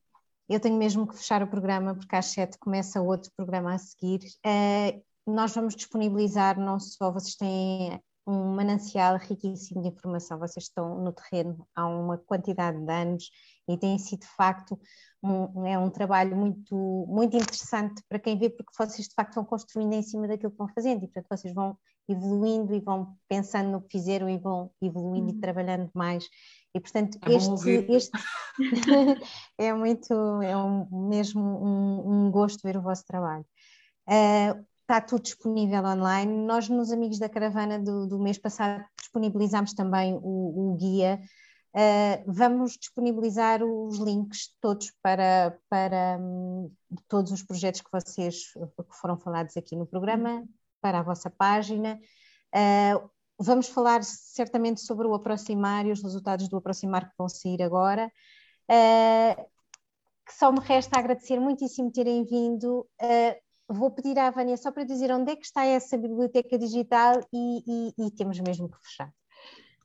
[0.49, 4.19] eu tenho mesmo que fechar o programa porque às sete começa outro programa a seguir.
[4.45, 10.39] Uh, nós vamos disponibilizar não só vocês têm um manancial riquíssimo de informação.
[10.39, 13.29] Vocês estão no terreno há uma quantidade de anos
[13.67, 14.79] e tem sido de facto
[15.23, 19.45] um, é um trabalho muito, muito interessante para quem vê, porque vocês de facto vão
[19.45, 21.77] construindo em cima daquilo que vão fazendo e portanto vocês vão
[22.09, 25.37] evoluindo e vão pensando no que fizeram e vão evoluindo uhum.
[25.37, 26.25] e trabalhando mais.
[26.75, 28.11] E portanto é este, este
[29.57, 33.45] é muito, é um, mesmo um, um gosto ver o vosso trabalho.
[34.07, 36.31] Uh, está tudo disponível online.
[36.45, 41.19] Nós, nos Amigos da Caravana do, do mês passado, disponibilizámos também o, o guia.
[41.73, 46.71] Uh, vamos disponibilizar os links todos para, para um,
[47.07, 50.43] todos os projetos que vocês que foram falados aqui no programa,
[50.79, 51.99] para a vossa página.
[52.53, 57.63] Uh, vamos falar certamente sobre o aproximar e os resultados do aproximar que vão sair
[57.63, 58.11] agora.
[58.69, 59.43] Uh,
[60.23, 62.87] que só me resta agradecer muitíssimo terem vindo.
[63.01, 67.25] Uh, vou pedir à Vânia só para dizer onde é que está essa biblioteca digital
[67.33, 69.13] e, e, e temos mesmo que fechar.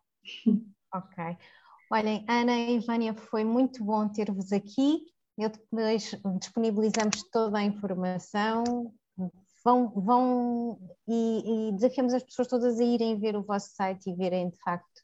[0.92, 1.38] Ok.
[1.92, 5.06] Olhem, Ana e Vânia, foi muito bom ter-vos aqui.
[5.38, 8.64] Eu depois disponibilizamos toda a informação,
[9.70, 14.16] vão, vão e, e, desafiamos as pessoas todas a irem ver o vosso site e
[14.16, 15.02] verem de facto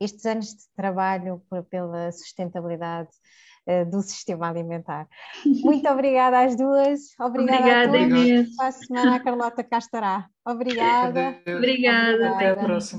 [0.00, 3.10] estes anos de trabalho pela sustentabilidade
[3.68, 5.06] uh, do sistema alimentar.
[5.44, 8.56] Muito obrigada às duas, obrigada, obrigada a todos.
[8.56, 10.28] Para a semana a Carlota cá estará.
[10.46, 11.38] Obrigada.
[11.46, 12.30] Obrigada.
[12.30, 12.98] Até a próxima.